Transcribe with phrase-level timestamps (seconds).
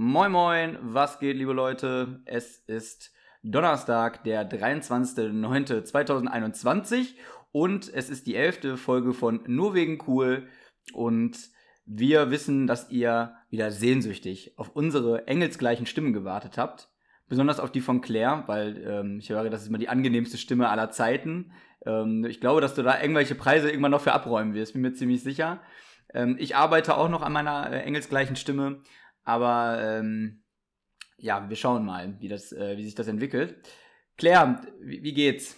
[0.00, 2.20] Moin Moin, was geht, liebe Leute?
[2.24, 7.16] Es ist Donnerstag, der 23.09.2021
[7.50, 10.46] und es ist die elfte Folge von Nur wegen cool
[10.92, 11.36] und
[11.84, 16.90] wir wissen, dass ihr wieder sehnsüchtig auf unsere engelsgleichen Stimmen gewartet habt.
[17.28, 20.68] Besonders auf die von Claire, weil ähm, ich höre, das ist immer die angenehmste Stimme
[20.68, 21.50] aller Zeiten.
[21.84, 24.92] Ähm, ich glaube, dass du da irgendwelche Preise irgendwann noch für abräumen wirst, bin mir
[24.92, 25.60] ziemlich sicher.
[26.14, 28.80] Ähm, ich arbeite auch noch an meiner äh, engelsgleichen Stimme,
[29.28, 30.40] aber ähm,
[31.18, 33.56] ja, wir schauen mal, wie, das, äh, wie sich das entwickelt.
[34.16, 35.54] Claire, wie, wie geht's?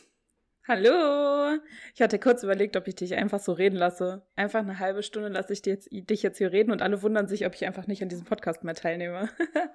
[0.67, 1.57] Hallo!
[1.95, 4.27] Ich hatte kurz überlegt, ob ich dich einfach so reden lasse.
[4.35, 7.47] Einfach eine halbe Stunde lasse ich jetzt, dich jetzt hier reden und alle wundern sich,
[7.47, 9.29] ob ich einfach nicht an diesem Podcast mehr teilnehme.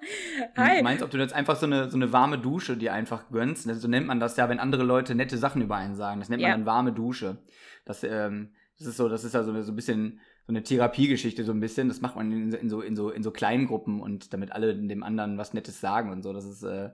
[0.58, 0.76] Hi!
[0.78, 3.62] Du meinst, ob du jetzt einfach so eine, so eine warme Dusche dir einfach gönnst?
[3.62, 6.20] So nennt man das ja, wenn andere Leute nette Sachen über einen sagen.
[6.20, 6.56] Das nennt man ja.
[6.56, 7.38] dann warme Dusche.
[7.86, 11.44] Das, ähm, das ist so, das ist ja so, so ein bisschen so eine Therapiegeschichte
[11.44, 11.88] so ein bisschen.
[11.88, 14.76] Das macht man in, in, so in so in so kleinen Gruppen und damit alle
[14.76, 16.32] dem anderen was Nettes sagen und so.
[16.32, 16.90] Das ist äh,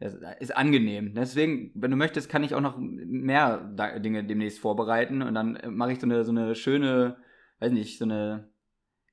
[0.00, 1.14] das ist angenehm.
[1.14, 3.58] Deswegen, wenn du möchtest, kann ich auch noch mehr
[4.00, 7.16] Dinge demnächst vorbereiten und dann äh, mache ich so eine so eine schöne,
[7.60, 8.48] weiß nicht, so eine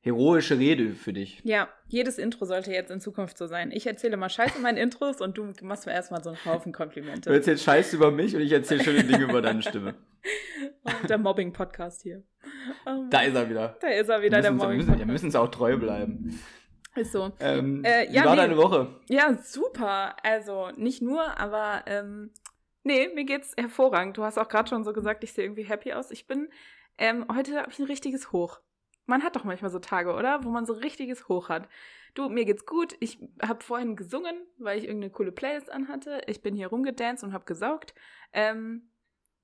[0.02, 1.40] heroische Rede für dich.
[1.44, 3.72] Ja, jedes Intro sollte jetzt in Zukunft so sein.
[3.72, 6.74] Ich erzähle mal Scheiße in meinen Intros und du machst mir erstmal so einen Haufen
[6.74, 7.30] Komplimente.
[7.30, 9.96] Du erzählst Scheiße über mich und ich erzähle schöne Dinge über deine Stimme.
[10.84, 12.24] Oh, der Mobbing-Podcast hier.
[12.86, 13.78] Oh, da ist er wieder.
[13.82, 15.00] Da ist er wieder, der Mobbing-Podcast.
[15.00, 16.40] Wir müssen uns auch treu bleiben.
[16.96, 17.32] Ist so.
[17.40, 19.00] Ähm, äh, ja, wie war nee, deine Woche?
[19.08, 20.16] Ja, super.
[20.24, 22.32] Also nicht nur, aber ähm,
[22.84, 24.18] nee, mir geht's hervorragend.
[24.18, 26.12] Du hast auch gerade schon so gesagt, ich sehe irgendwie happy aus.
[26.12, 26.50] Ich bin,
[26.98, 28.60] ähm, heute habe ich ein richtiges Hoch.
[29.12, 30.46] Man hat doch manchmal so Tage, oder?
[30.46, 31.68] Wo man so richtiges Hoch hat.
[32.14, 32.96] Du, mir geht's gut.
[33.02, 36.22] Ich habe vorhin gesungen, weil ich irgendeine coole Playlist anhatte.
[36.28, 37.94] Ich bin hier rumgedanced und habe gesaugt.
[38.32, 38.90] Ähm,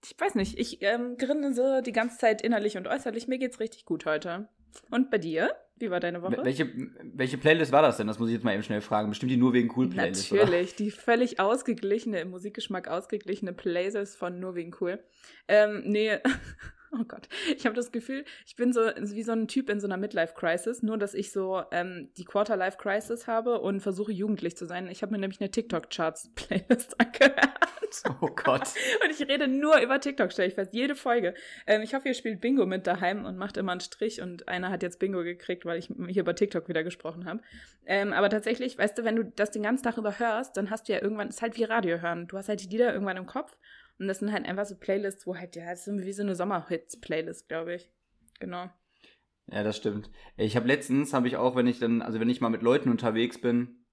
[0.05, 3.27] ich weiß nicht, ich ähm, grinse die ganze Zeit innerlich und äußerlich.
[3.27, 4.47] Mir geht's richtig gut heute.
[4.89, 5.53] Und bei dir?
[5.75, 6.39] Wie war deine Woche?
[6.45, 6.71] Welche,
[7.03, 8.07] welche Playlist war das denn?
[8.07, 9.09] Das muss ich jetzt mal eben schnell fragen.
[9.09, 10.31] Bestimmt die nur wegen cool Playlist.
[10.31, 10.77] Natürlich, oder?
[10.77, 15.03] die völlig ausgeglichene, im Musikgeschmack ausgeglichene Playlist von nur wegen cool.
[15.49, 16.19] Ähm, nee,
[16.91, 17.27] Oh Gott.
[17.55, 20.83] Ich habe das Gefühl, ich bin so wie so ein Typ in so einer Midlife-Crisis,
[20.83, 24.87] nur dass ich so ähm, die Quarter-Life-Crisis habe und versuche jugendlich zu sein.
[24.87, 27.57] Ich habe mir nämlich eine TikTok-Charts-Playlist angehört.
[28.21, 28.73] Oh Gott.
[29.03, 31.33] und ich rede nur über TikTok, stelle ich fest, jede Folge.
[31.65, 34.69] Ähm, ich hoffe, ihr spielt Bingo mit daheim und macht immer einen Strich und einer
[34.69, 37.41] hat jetzt Bingo gekriegt, weil ich hier über TikTok wieder gesprochen habe.
[37.85, 40.87] Ähm, aber tatsächlich, weißt du, wenn du das den ganzen Tag über hörst, dann hast
[40.87, 42.27] du ja irgendwann, es ist halt wie Radio hören.
[42.27, 43.55] Du hast halt die Lieder irgendwann im Kopf
[43.99, 46.35] und das sind halt einfach so Playlists, wo halt, ja, das ist wie so eine
[46.35, 47.89] Sommerhits-Playlist, glaube ich.
[48.39, 48.69] Genau.
[49.49, 50.11] Ja, das stimmt.
[50.35, 52.89] Ich habe letztens, habe ich auch, wenn ich dann, also wenn ich mal mit Leuten
[52.89, 53.85] unterwegs bin,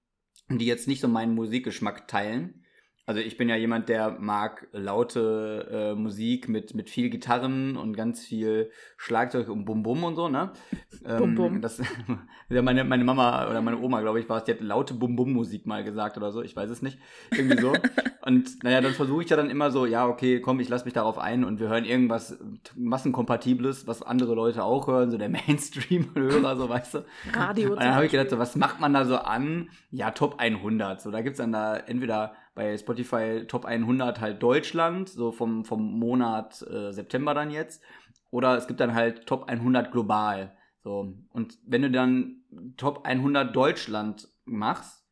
[0.49, 2.64] die jetzt nicht so meinen Musikgeschmack teilen,
[3.07, 7.95] also ich bin ja jemand, der mag laute äh, Musik mit, mit viel Gitarren und
[7.95, 10.51] ganz viel Schlagzeug und Bum-Bum und so, ne?
[11.07, 11.61] Ähm, Bum-Bum.
[11.61, 11.79] Das,
[12.49, 15.67] ja, meine, meine Mama oder meine Oma, glaube ich, war es, die hat laute Bum-Bum-Musik
[15.67, 16.97] mal gesagt oder so, ich weiß es nicht.
[17.29, 17.73] Irgendwie so.
[18.25, 20.95] und naja, dann versuche ich ja dann immer so, ja, okay, komm, ich lass mich
[20.95, 22.39] darauf ein und wir hören irgendwas
[22.75, 27.05] Massenkompatibles, was andere Leute auch hören, so der Mainstream-Hörer, so weißt du.
[27.33, 27.73] Radio.
[27.73, 29.69] Und dann habe ich gedacht, so, was macht man da so an?
[29.91, 31.01] Ja, Top 100.
[31.01, 35.99] So, da gibt's dann da entweder bei Spotify Top 100 halt Deutschland, so vom, vom
[35.99, 37.83] Monat äh, September dann jetzt.
[38.31, 40.57] Oder es gibt dann halt Top 100 global.
[40.83, 41.13] So.
[41.31, 42.43] Und wenn du dann
[42.77, 45.05] Top 100 Deutschland machst,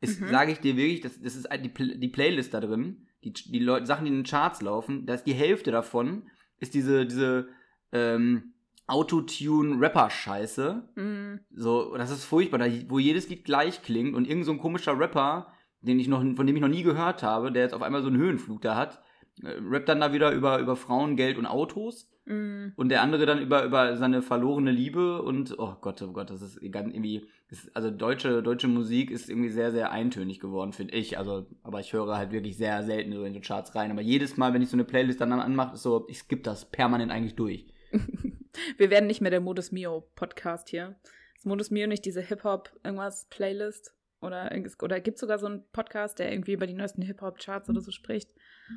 [0.00, 0.28] ist, mhm.
[0.28, 3.86] sage ich dir wirklich, das, das ist die, die Playlist da drin, die, die Leute,
[3.86, 7.48] Sachen, die in den Charts laufen, da ist die Hälfte davon, ist diese, diese,
[7.92, 8.54] ähm,
[8.90, 10.82] Autotune-Rapper-Scheiße.
[10.96, 11.40] Mhm.
[11.54, 14.98] So, das ist furchtbar, da, wo jedes Lied gleich klingt und irgend so ein komischer
[14.98, 15.52] Rapper
[15.82, 18.08] den ich noch, von dem ich noch nie gehört habe, der jetzt auf einmal so
[18.08, 19.00] einen Höhenflug da hat,
[19.42, 22.10] äh, rappt dann da wieder über, über Frauen, Geld und Autos.
[22.26, 22.68] Mm.
[22.76, 26.42] Und der andere dann über, über seine verlorene Liebe und, oh Gott, oh Gott, das
[26.42, 31.18] ist irgendwie, ist, also deutsche, deutsche Musik ist irgendwie sehr, sehr eintönig geworden, finde ich.
[31.18, 33.90] Also, aber ich höre halt wirklich sehr selten so in so Charts rein.
[33.90, 36.70] Aber jedes Mal, wenn ich so eine Playlist dann anmache, ist so, ich skippe das
[36.70, 37.66] permanent eigentlich durch.
[38.76, 40.96] Wir werden nicht mehr der Modus Mio Podcast hier.
[41.36, 43.94] Ist Modus Mio nicht diese Hip-Hop irgendwas Playlist?
[44.20, 44.50] Oder,
[44.82, 48.30] oder gibt sogar so einen Podcast, der irgendwie über die neuesten Hip-Hop-Charts oder so spricht?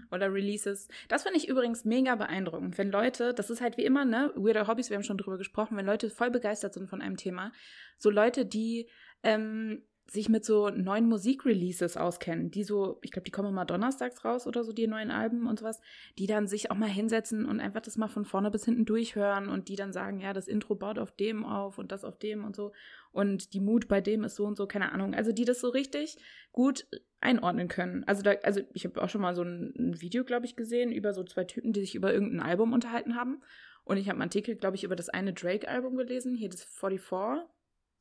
[0.10, 0.88] Oder Releases.
[1.10, 2.78] Das finde ich übrigens mega beeindruckend.
[2.78, 5.76] Wenn Leute, das ist halt wie immer, ne, Weirder Hobbys, wir haben schon drüber gesprochen,
[5.76, 7.52] wenn Leute voll begeistert sind von einem Thema,
[7.98, 8.90] so Leute, die
[9.22, 14.24] ähm, sich mit so neuen Musikreleases auskennen, die so, ich glaube, die kommen immer donnerstags
[14.26, 15.80] raus oder so, die neuen Alben und sowas,
[16.18, 19.50] die dann sich auch mal hinsetzen und einfach das mal von vorne bis hinten durchhören
[19.50, 22.44] und die dann sagen, ja, das Intro baut auf dem auf und das auf dem
[22.44, 22.72] und so
[23.14, 25.14] und die Mut bei dem ist so und so, keine Ahnung.
[25.14, 26.18] Also die das so richtig
[26.52, 26.88] gut
[27.22, 28.04] einordnen können.
[28.06, 31.14] Also da, also ich habe auch schon mal so ein, Video, glaube ich, gesehen über
[31.14, 33.42] so zwei Typen, die sich über irgendein Album unterhalten haben.
[33.86, 37.53] Und ich habe einen Artikel, glaube ich, über das eine Drake-Album gelesen, hier das 44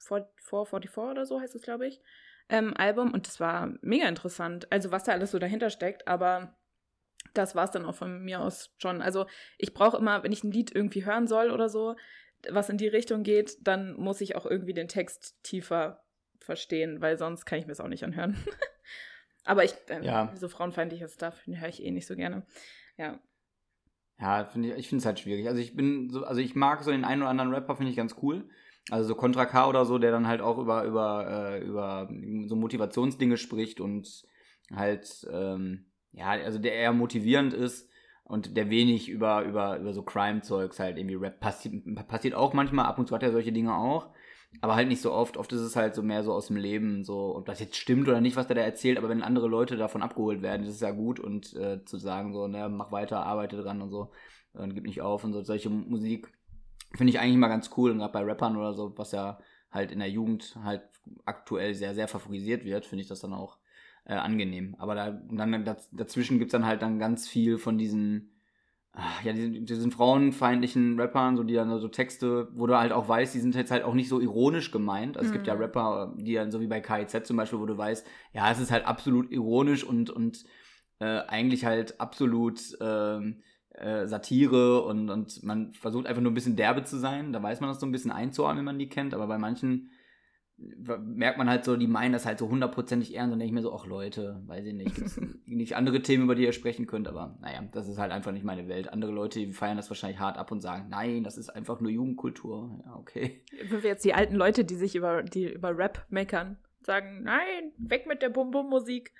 [0.02, 2.00] 444 oder so heißt es, glaube ich,
[2.48, 3.12] ähm, Album.
[3.12, 4.70] Und das war mega interessant.
[4.70, 6.56] Also, was da alles so dahinter steckt, aber
[7.34, 9.02] das war es dann auch von mir aus schon.
[9.02, 9.26] Also,
[9.58, 11.96] ich brauche immer, wenn ich ein Lied irgendwie hören soll oder so,
[12.50, 16.04] was in die Richtung geht, dann muss ich auch irgendwie den Text tiefer
[16.40, 18.36] verstehen, weil sonst kann ich mir es auch nicht anhören.
[19.44, 20.32] Aber ich, äh, ja.
[20.34, 22.44] so frauenfeindliches Stuff höre ich eh nicht so gerne.
[22.96, 23.20] Ja.
[24.18, 25.48] Ja, find ich, ich finde es halt schwierig.
[25.48, 27.96] Also ich bin so, also ich mag so den einen oder anderen Rapper, finde ich
[27.96, 28.48] ganz cool.
[28.90, 32.08] Also so Contra K oder so, der dann halt auch über, über, äh, über
[32.46, 34.24] so Motivationsdinge spricht und
[34.74, 37.88] halt, ähm, ja, also der eher motivierend ist
[38.24, 41.74] und der wenig über, über, über so Crime-Zeugs halt irgendwie Rap passiert,
[42.08, 44.10] passiert auch manchmal, ab und zu hat er solche Dinge auch.
[44.60, 45.38] Aber halt nicht so oft.
[45.38, 48.06] Oft ist es halt so mehr so aus dem Leben, so, ob das jetzt stimmt
[48.08, 50.80] oder nicht, was der da erzählt, aber wenn andere Leute davon abgeholt werden, ist es
[50.80, 54.10] ja gut und äh, zu sagen, so, ne, mach weiter, arbeite dran und so,
[54.52, 55.42] und gib nicht auf und so.
[55.42, 56.30] Solche Musik
[56.94, 59.38] finde ich eigentlich immer ganz cool, und gerade bei Rappern oder so, was ja
[59.70, 60.82] halt in der Jugend halt
[61.24, 63.58] aktuell sehr, sehr favorisiert wird, finde ich das dann auch
[64.04, 64.76] äh, angenehm.
[64.78, 68.32] Aber da, dann dazwischen gibt's dann halt dann ganz viel von diesen
[69.24, 73.34] ja, diesen, diesen frauenfeindlichen Rappern, so die dann so Texte, wo du halt auch weißt,
[73.34, 75.16] die sind jetzt halt auch nicht so ironisch gemeint.
[75.16, 75.30] Also mhm.
[75.30, 75.60] es gibt ja mhm.
[75.62, 78.70] Rapper, die dann so wie bei KIZ zum Beispiel, wo du weißt, ja, es ist
[78.70, 80.44] halt absolut ironisch und, und
[80.98, 83.42] äh, eigentlich halt absolut ähm,
[83.74, 87.32] äh, Satire und, und man versucht einfach nur ein bisschen derbe zu sein.
[87.32, 89.90] Da weiß man das so ein bisschen einzuordnen, wenn man die kennt, aber bei manchen
[90.58, 93.62] merkt man halt so, die meinen das halt so hundertprozentig ernst und denke ich mir
[93.62, 97.08] so, ach Leute, weiß ich nicht, gibt's nicht andere Themen, über die ihr sprechen könnt,
[97.08, 98.92] aber naja, das ist halt einfach nicht meine Welt.
[98.92, 101.90] Andere Leute, die feiern das wahrscheinlich hart ab und sagen, nein, das ist einfach nur
[101.90, 102.80] Jugendkultur.
[102.84, 103.42] Ja, okay.
[103.68, 107.72] Wenn wir jetzt die alten Leute, die sich über, die über Rap meckern, sagen, nein,
[107.78, 109.12] weg mit der Bum-Bum-Musik.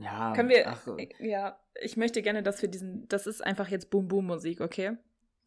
[0.00, 0.86] Ja, können wir, ach,
[1.18, 4.96] ja, ich möchte gerne, dass wir diesen, das ist einfach jetzt Bum-Bum-Musik, okay?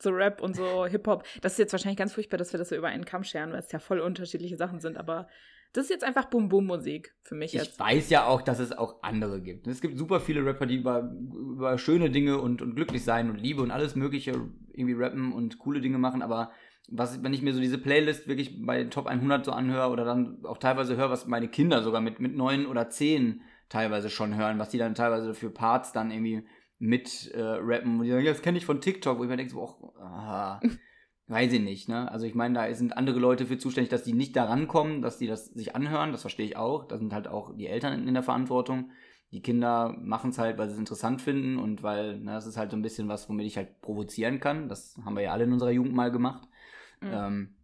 [0.01, 1.24] so Rap und so Hip-Hop.
[1.42, 3.59] Das ist jetzt wahrscheinlich ganz furchtbar, dass wir das so über einen Kamm scheren, weil
[3.59, 5.27] es ja voll unterschiedliche Sachen sind, aber
[5.74, 7.74] das ist jetzt einfach Boom-Boom-Musik für mich jetzt.
[7.74, 9.68] Ich weiß ja auch, dass es auch andere gibt.
[9.68, 13.38] Es gibt super viele Rapper, die über, über schöne Dinge und, und glücklich sein und
[13.38, 14.33] Liebe und alles Mögliche
[14.74, 16.51] irgendwie rappen und coole Dinge machen, aber
[16.89, 20.44] was, wenn ich mir so diese Playlist wirklich bei Top 100 so anhöre oder dann
[20.44, 24.59] auch teilweise höre, was meine Kinder sogar mit, mit neun oder zehn teilweise schon hören,
[24.59, 26.45] was die dann teilweise für Parts dann irgendwie
[26.77, 29.38] mit äh, rappen und die sagen, ja, das kenne ich von TikTok, wo ich mir
[29.38, 30.59] denke, so, oh, aha,
[31.27, 32.12] weiß ich nicht, ne?
[32.12, 35.18] Also ich meine, da sind andere Leute für zuständig, dass die nicht da rankommen, dass
[35.18, 36.85] die das sich anhören, das verstehe ich auch.
[36.85, 38.91] Da sind halt auch die Eltern in der Verantwortung.
[39.31, 42.57] Die Kinder machen es halt, weil sie es interessant finden und weil, ne, das ist
[42.57, 44.68] halt so ein bisschen was, womit ich halt provozieren kann.
[44.68, 46.50] Das haben wir ja alle in unserer Jugend mal gemacht.
[47.00, 47.09] Mhm.
[47.13, 47.56] Ähm,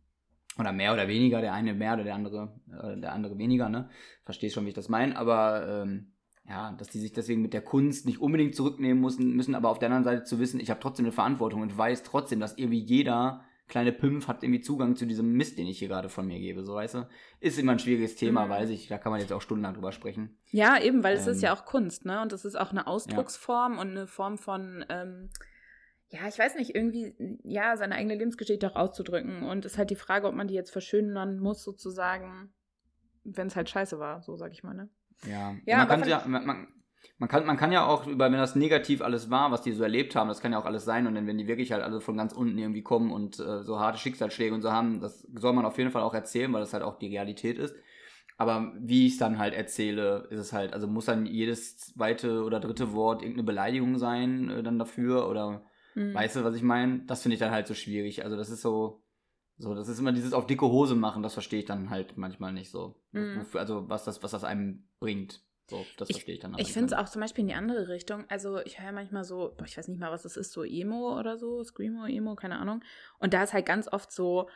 [0.58, 3.90] oder mehr oder weniger, der eine mehr oder der andere, äh, der andere weniger, ne?
[4.24, 6.14] Verstehst schon, wie ich das meine, aber ähm,
[6.48, 9.80] ja, dass die sich deswegen mit der Kunst nicht unbedingt zurücknehmen müssen, müssen aber auf
[9.80, 12.80] der anderen Seite zu wissen, ich habe trotzdem eine Verantwortung und weiß trotzdem, dass irgendwie
[12.80, 16.40] jeder kleine Pimpf hat irgendwie Zugang zu diesem Mist, den ich hier gerade von mir
[16.40, 17.08] gebe, so weißt du.
[17.42, 18.50] Ist immer ein schwieriges Thema, mhm.
[18.50, 20.38] weiß ich, da kann man jetzt auch stundenlang drüber sprechen.
[20.52, 22.22] Ja, eben, weil ähm, es ist ja ähm, auch Kunst, ne?
[22.22, 23.82] Und es ist auch eine Ausdrucksform ja.
[23.82, 25.30] und eine Form von, ähm,
[26.10, 27.14] ja, ich weiß nicht, irgendwie,
[27.44, 29.44] ja, seine eigene Lebensgeschichte auch auszudrücken.
[29.44, 32.54] Und es ist halt die Frage, ob man die jetzt verschönern muss, sozusagen,
[33.24, 34.90] wenn es halt scheiße war, so sag ich mal, ne?
[35.26, 36.68] Ja, ja man, kann ja, man,
[37.18, 39.84] man, kann, man kann ja auch über, wenn das negativ alles war, was die so
[39.84, 42.00] erlebt haben, das kann ja auch alles sein und dann, wenn die wirklich halt alle
[42.00, 45.54] von ganz unten irgendwie kommen und äh, so harte Schicksalsschläge und so haben, das soll
[45.54, 47.76] man auf jeden Fall auch erzählen, weil das halt auch die Realität ist.
[48.38, 52.44] Aber wie ich es dann halt erzähle, ist es halt, also muss dann jedes zweite
[52.44, 55.67] oder dritte Wort irgendeine Beleidigung sein äh, dann dafür oder
[55.98, 56.14] mhm.
[56.14, 57.00] weißt du, was ich meine?
[57.06, 58.24] Das finde ich dann halt so schwierig.
[58.24, 59.04] Also das ist so,
[59.58, 62.54] so, das ist immer dieses auf dicke Hose machen, das verstehe ich dann halt manchmal
[62.54, 63.02] nicht so.
[63.12, 63.46] Mhm.
[63.54, 65.42] Also was das, was das einem bringt.
[65.70, 68.24] So, das verstehe ich dann Ich finde es auch zum Beispiel in die andere Richtung.
[68.30, 71.20] Also ich höre manchmal so, boah, ich weiß nicht mal, was das ist, so Emo
[71.20, 72.82] oder so, Screamo, Emo, keine Ahnung.
[73.20, 74.48] Und da ist halt ganz oft so,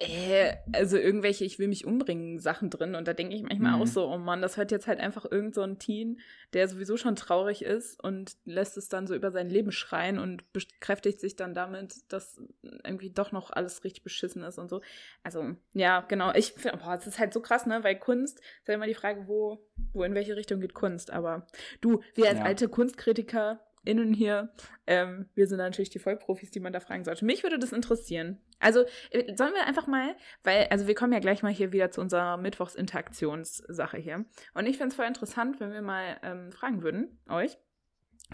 [0.00, 2.94] äh, also irgendwelche Ich will mich umbringen Sachen drin.
[2.94, 3.82] Und da denke ich manchmal mhm.
[3.82, 6.20] auch so, oh Mann, das hört jetzt halt einfach irgend so ein Teen,
[6.54, 10.50] der sowieso schon traurig ist und lässt es dann so über sein Leben schreien und
[10.52, 12.40] bekräftigt sich dann damit, dass
[12.82, 14.80] irgendwie doch noch alles richtig beschissen ist und so.
[15.22, 16.32] Also, ja, genau.
[16.34, 17.84] Ich finde, boah, es ist halt so krass, ne?
[17.84, 21.10] Weil Kunst, ist ja immer die Frage, wo, wo in welche Richtung geht Kunst.
[21.10, 21.46] Aber
[21.82, 22.44] du, wir als ja.
[22.46, 24.52] alte Kunstkritiker innen hier,
[24.86, 27.24] ähm, wir sind natürlich die Vollprofis, die man da fragen sollte.
[27.24, 28.38] Mich würde das interessieren.
[28.58, 31.90] Also äh, sollen wir einfach mal, weil, also wir kommen ja gleich mal hier wieder
[31.90, 34.24] zu unserer Mittwochsinteraktionssache hier.
[34.54, 37.56] Und ich finde es voll interessant, wenn wir mal ähm, fragen würden, euch,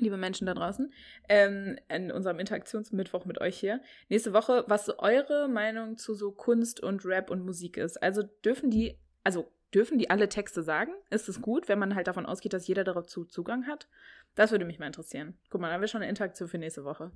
[0.00, 0.92] liebe Menschen da draußen,
[1.28, 6.80] ähm, in unserem Interaktionsmittwoch mit euch hier, nächste Woche, was eure Meinung zu so Kunst
[6.80, 8.02] und Rap und Musik ist.
[8.02, 10.92] Also dürfen die, also dürfen die alle Texte sagen?
[11.10, 13.88] Ist es gut, wenn man halt davon ausgeht, dass jeder dazu Zugang hat?
[14.34, 15.38] Das würde mich mal interessieren.
[15.50, 17.10] Guck mal, da haben wir schon eine Interaktion für nächste Woche.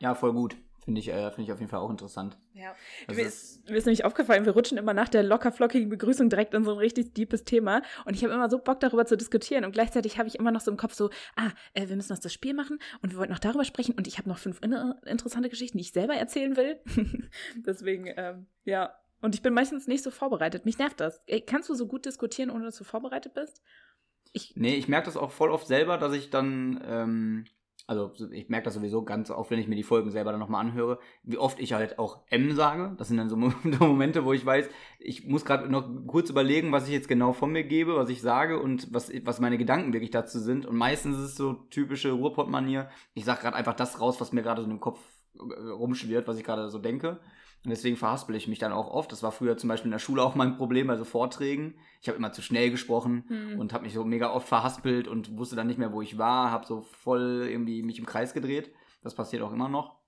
[0.00, 0.56] Ja, voll gut.
[0.86, 2.38] Finde ich, äh, find ich auf jeden Fall auch interessant.
[2.52, 2.72] Ja.
[3.08, 6.30] Also mir, ist, mir ist nämlich aufgefallen, wir rutschen immer nach der locker flockigen Begrüßung
[6.30, 7.82] direkt in so ein richtig deepes Thema.
[8.04, 9.64] Und ich habe immer so Bock darüber zu diskutieren.
[9.64, 12.20] Und gleichzeitig habe ich immer noch so im Kopf so, ah, äh, wir müssen noch
[12.20, 13.96] das Spiel machen und wir wollten noch darüber sprechen.
[13.96, 16.78] Und ich habe noch fünf interessante Geschichten, die ich selber erzählen will.
[17.66, 18.94] Deswegen, ähm, ja.
[19.20, 20.64] Und ich bin meistens nicht so vorbereitet.
[20.66, 21.20] Mich nervt das.
[21.26, 23.62] Ey, kannst du so gut diskutieren, ohne dass du vorbereitet bist?
[24.32, 26.82] Ich, nee, ich merke das auch voll oft selber, dass ich dann.
[26.86, 27.44] Ähm
[27.88, 30.60] also ich merke das sowieso ganz oft, wenn ich mir die Folgen selber dann nochmal
[30.66, 32.96] anhöre, wie oft ich halt auch M sage.
[32.98, 33.36] Das sind dann so
[33.78, 34.68] Momente, wo ich weiß,
[34.98, 38.22] ich muss gerade noch kurz überlegen, was ich jetzt genau von mir gebe, was ich
[38.22, 40.66] sage und was, was meine Gedanken wirklich dazu sind.
[40.66, 42.90] Und meistens ist es so typische Ruhrpott-Manier.
[43.14, 44.98] Ich sage gerade einfach das raus, was mir gerade so im Kopf
[45.34, 47.20] äh, rumschwirrt, was ich gerade so denke.
[47.66, 49.10] Und deswegen verhaspel ich mich dann auch oft.
[49.10, 51.74] Das war früher zum Beispiel in der Schule auch mein Problem, also Vorträgen.
[52.00, 53.58] Ich habe immer zu schnell gesprochen mhm.
[53.58, 56.52] und habe mich so mega oft verhaspelt und wusste dann nicht mehr, wo ich war,
[56.52, 58.70] habe so voll irgendwie mich im Kreis gedreht.
[59.02, 59.98] Das passiert auch immer noch.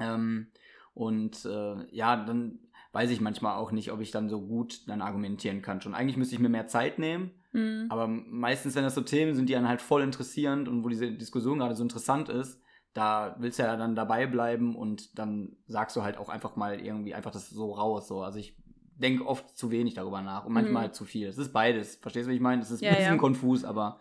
[0.00, 0.48] Ähm,
[0.92, 2.58] und äh, ja, dann
[2.90, 5.80] weiß ich manchmal auch nicht, ob ich dann so gut dann argumentieren kann.
[5.80, 7.30] Schon eigentlich müsste ich mir mehr Zeit nehmen.
[7.52, 7.86] Mhm.
[7.90, 11.12] Aber meistens, wenn das so Themen sind, die einen halt voll interessierend und wo diese
[11.12, 12.60] Diskussion gerade so interessant ist,
[12.98, 16.80] da willst du ja dann dabei bleiben und dann sagst du halt auch einfach mal
[16.80, 18.08] irgendwie einfach das so raus.
[18.08, 18.22] So.
[18.22, 18.56] Also ich
[18.96, 20.92] denke oft zu wenig darüber nach und manchmal mhm.
[20.92, 21.28] zu viel.
[21.28, 21.94] Es ist beides.
[21.94, 22.60] Verstehst du, was ich meine?
[22.60, 23.20] Es ist ja, ein bisschen ja.
[23.20, 24.00] konfus, aber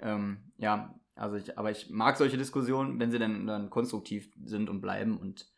[0.00, 4.68] ähm, ja, also ich, aber ich mag solche Diskussionen, wenn sie dann, dann konstruktiv sind
[4.68, 5.48] und bleiben und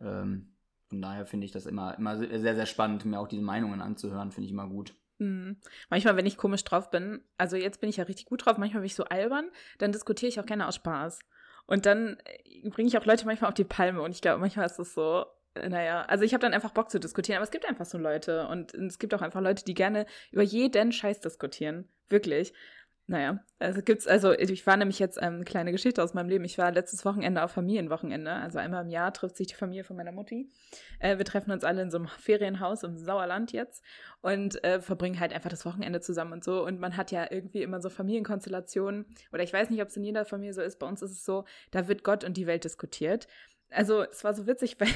[0.00, 0.56] ähm,
[0.88, 4.32] von daher finde ich das immer, immer sehr, sehr spannend, mir auch diese Meinungen anzuhören,
[4.32, 4.96] finde ich immer gut.
[5.18, 5.58] Mhm.
[5.88, 8.80] Manchmal, wenn ich komisch drauf bin, also jetzt bin ich ja richtig gut drauf, manchmal
[8.80, 11.20] bin ich so albern, dann diskutiere ich auch gerne aus Spaß.
[11.68, 14.66] Und dann äh, bringe ich auch Leute manchmal auf die Palme und ich glaube, manchmal
[14.66, 17.52] ist das so, äh, naja, also ich habe dann einfach Bock zu diskutieren, aber es
[17.52, 21.20] gibt einfach so Leute und es gibt auch einfach Leute, die gerne über jeden Scheiß
[21.20, 21.88] diskutieren.
[22.08, 22.54] Wirklich.
[23.10, 26.44] Naja, also gibt's, also ich war nämlich jetzt eine ähm, kleine Geschichte aus meinem Leben.
[26.44, 28.30] Ich war letztes Wochenende auf Familienwochenende.
[28.30, 30.50] Also einmal im Jahr trifft sich die Familie von meiner Mutti.
[30.98, 33.82] Äh, wir treffen uns alle in so einem Ferienhaus im Sauerland jetzt
[34.20, 36.62] und äh, verbringen halt einfach das Wochenende zusammen und so.
[36.62, 39.06] Und man hat ja irgendwie immer so Familienkonstellationen.
[39.32, 40.78] Oder ich weiß nicht, ob es in jeder Familie so ist.
[40.78, 43.26] Bei uns ist es so, da wird Gott und die Welt diskutiert
[43.70, 44.88] also es war so witzig, weil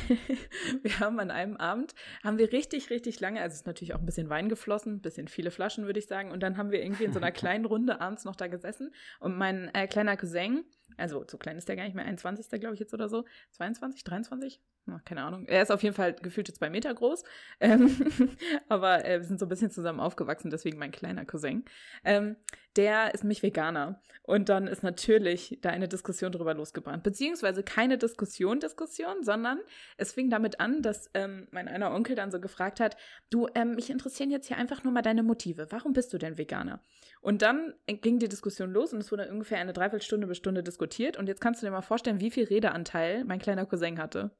[0.82, 3.98] wir haben an einem Abend, haben wir richtig, richtig lange, also es ist natürlich auch
[3.98, 6.30] ein bisschen Wein geflossen, ein bisschen viele Flaschen, würde ich sagen.
[6.30, 8.92] Und dann haben wir irgendwie in so einer kleinen Runde abends noch da gesessen.
[9.20, 10.64] Und mein äh, kleiner Cousin,
[10.96, 12.60] also so klein ist der gar nicht mehr, 21.
[12.60, 14.60] glaube ich jetzt oder so, 22, 23,
[15.04, 15.46] Keine Ahnung.
[15.46, 17.22] Er ist auf jeden Fall gefühlte zwei Meter groß.
[17.60, 17.88] Ähm,
[18.68, 21.64] aber äh, wir sind so ein bisschen zusammen aufgewachsen, deswegen mein kleiner Cousin.
[22.04, 22.36] Ähm,
[22.76, 24.00] der ist nämlich Veganer.
[24.22, 27.04] Und dann ist natürlich da eine Diskussion drüber losgebrannt.
[27.04, 29.60] Beziehungsweise keine Diskussion, Diskussion, sondern
[29.98, 32.96] es fing damit an, dass ähm, mein einer Onkel dann so gefragt hat,
[33.30, 35.68] du, ähm, mich interessieren jetzt hier einfach nur mal deine Motive.
[35.70, 36.80] Warum bist du denn Veganer?
[37.20, 41.16] Und dann ging die Diskussion los und es wurde ungefähr eine Dreiviertelstunde bis Stunde diskutiert.
[41.16, 44.32] Und jetzt kannst du dir mal vorstellen, wie viel Redeanteil mein kleiner Cousin hatte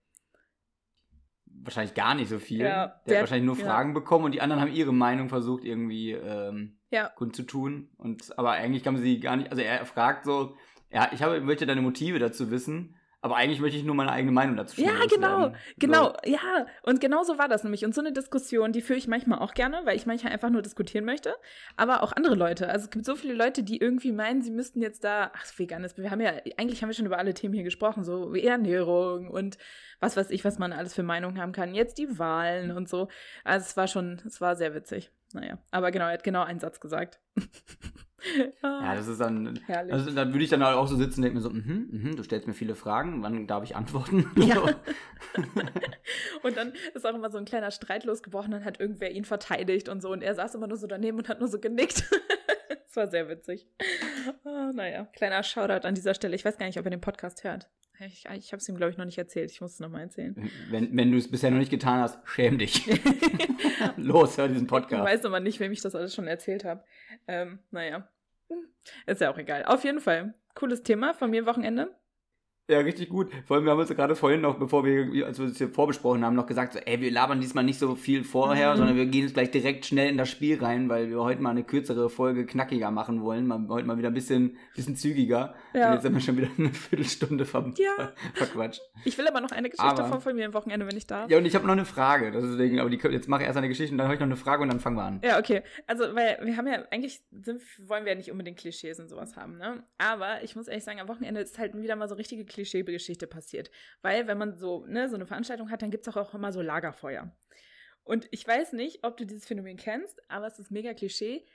[1.64, 2.61] wahrscheinlich gar nicht so viel.
[2.61, 3.95] Ja, der, der hat wahrscheinlich nur Fragen ja.
[3.95, 7.09] bekommen und die anderen haben ihre Meinung versucht irgendwie ähm, ja.
[7.09, 7.88] kundzutun.
[7.97, 10.57] Und aber eigentlich haben sie gar nicht, also er fragt so,
[10.90, 12.97] ja, ich habe, möchte deine Motive dazu wissen.
[13.25, 16.31] Aber eigentlich möchte ich nur meine eigene Meinung dazu Ja, genau, genau, so.
[16.31, 16.67] ja.
[16.83, 17.85] Und genau so war das nämlich.
[17.85, 20.61] Und so eine Diskussion, die führe ich manchmal auch gerne, weil ich manchmal einfach nur
[20.61, 21.33] diskutieren möchte.
[21.76, 22.69] Aber auch andere Leute.
[22.69, 25.97] Also es gibt so viele Leute, die irgendwie meinen, sie müssten jetzt da, ach, veganes,
[25.97, 29.57] wir haben ja, eigentlich haben wir schon über alle Themen hier gesprochen, so Ernährung und
[30.00, 31.75] was weiß ich, was man alles für Meinungen haben kann.
[31.75, 33.07] Jetzt die Wahlen und so.
[33.45, 35.12] Also es war schon, es war sehr witzig.
[35.33, 37.21] Naja, aber genau, er hat genau einen Satz gesagt.
[38.62, 39.59] ja, das ist dann.
[39.67, 39.93] Herrlich.
[39.93, 42.17] Also, dann würde ich dann halt auch so sitzen und denke mir so, mhm, mhm,
[42.17, 44.31] du stellst mir viele Fragen, wann darf ich antworten?
[44.43, 44.61] Ja.
[46.43, 49.88] und dann ist auch immer so ein kleiner Streit losgebrochen, dann hat irgendwer ihn verteidigt
[49.88, 52.11] und so und er saß immer nur so daneben und hat nur so genickt.
[52.69, 53.67] das war sehr witzig.
[54.45, 56.35] Oh, naja, kleiner Shoutout an dieser Stelle.
[56.35, 57.69] Ich weiß gar nicht, ob er den Podcast hört.
[58.01, 59.51] Ich, ich habe es ihm, glaube ich, noch nicht erzählt.
[59.51, 60.51] Ich muss es nochmal erzählen.
[60.71, 62.87] Wenn, wenn du es bisher noch nicht getan hast, schäm dich.
[63.97, 65.07] Los, hör diesen Podcast.
[65.07, 66.83] Ich weiß aber nicht, wem ich das alles schon erzählt habe.
[67.29, 68.09] Ähm, naja,
[69.07, 69.65] ist ja auch egal.
[69.65, 71.95] Auf jeden Fall, cooles Thema von mir Wochenende.
[72.71, 73.28] Ja, richtig gut.
[73.45, 76.25] Vor allem, wir haben uns gerade vorhin noch, bevor wir, als wir es hier vorbesprochen
[76.25, 78.76] haben, noch gesagt, so, ey, wir labern diesmal nicht so viel vorher, mhm.
[78.76, 81.50] sondern wir gehen jetzt gleich direkt schnell in das Spiel rein, weil wir heute mal
[81.50, 83.49] eine kürzere Folge knackiger machen wollen.
[83.49, 85.54] Mal, heute mal wieder ein bisschen, bisschen zügiger.
[85.75, 85.88] Ja.
[85.88, 88.12] Und jetzt sind wir schon wieder eine Viertelstunde ver ja.
[88.35, 88.81] verquatscht.
[89.04, 91.28] Ich will aber noch eine Geschichte aber, von mir am Wochenende, wenn ich darf.
[91.28, 92.31] Ja, und ich habe noch eine Frage.
[92.31, 94.37] Deswegen, aber die, jetzt mache ich erst eine Geschichte und dann habe ich noch eine
[94.37, 95.21] Frage und dann fangen wir an.
[95.25, 95.62] Ja, okay.
[95.88, 99.37] Also, weil wir haben ja, eigentlich sind, wollen wir ja nicht unbedingt Klischees und sowas
[99.37, 99.83] haben, ne?
[99.99, 103.71] Aber ich muss ehrlich sagen, am Wochenende ist halt wieder mal so richtige Klischeegeschichte passiert.
[104.03, 106.53] Weil, wenn man so, ne, so eine Veranstaltung hat, dann gibt es auch, auch immer
[106.53, 107.35] so Lagerfeuer.
[108.05, 111.47] Und ich weiß nicht, ob du dieses Phänomen kennst, aber es ist mega Klischee.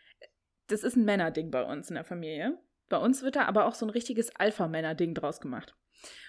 [0.68, 2.58] Das ist ein Männerding bei uns in der Familie.
[2.89, 5.75] Bei uns wird da aber auch so ein richtiges Alpha-Männer-Ding draus gemacht.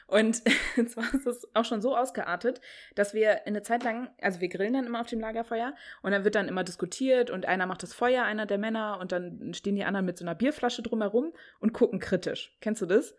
[0.07, 0.37] Und
[0.89, 2.61] zwar ist es auch schon so ausgeartet,
[2.95, 6.25] dass wir eine Zeit lang, also wir grillen dann immer auf dem Lagerfeuer und dann
[6.25, 9.77] wird dann immer diskutiert und einer macht das Feuer, einer der Männer, und dann stehen
[9.77, 12.57] die anderen mit so einer Bierflasche drumherum und gucken kritisch.
[12.61, 13.15] Kennst du das?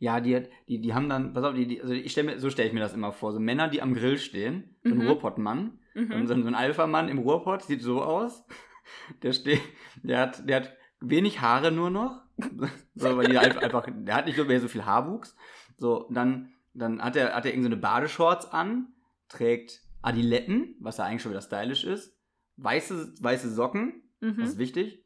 [0.00, 2.48] Ja, die, die, die haben dann, pass auf, die, die, also ich stell mir, so
[2.48, 5.06] stelle ich mir das immer vor, so Männer, die am Grill stehen, so ein Mhm.
[5.06, 6.26] Ruhrpottmann, Mhm.
[6.26, 8.44] so ein, so ein Alpha-Mann im Ruhrpott, sieht so aus,
[9.22, 9.60] der steht,
[10.02, 12.22] der hat, der hat wenig Haare nur noch,
[12.94, 15.36] so, weil die einfach, einfach, der hat nicht so mehr so viel Haarwuchs,
[15.76, 18.94] so, dann, dann hat er, hat er irgendeine so eine Badeshorts an,
[19.28, 22.16] trägt Adiletten, was ja eigentlich schon wieder stylisch ist,
[22.56, 24.42] weiße, weiße Socken, das Mhm.
[24.44, 25.04] ist wichtig.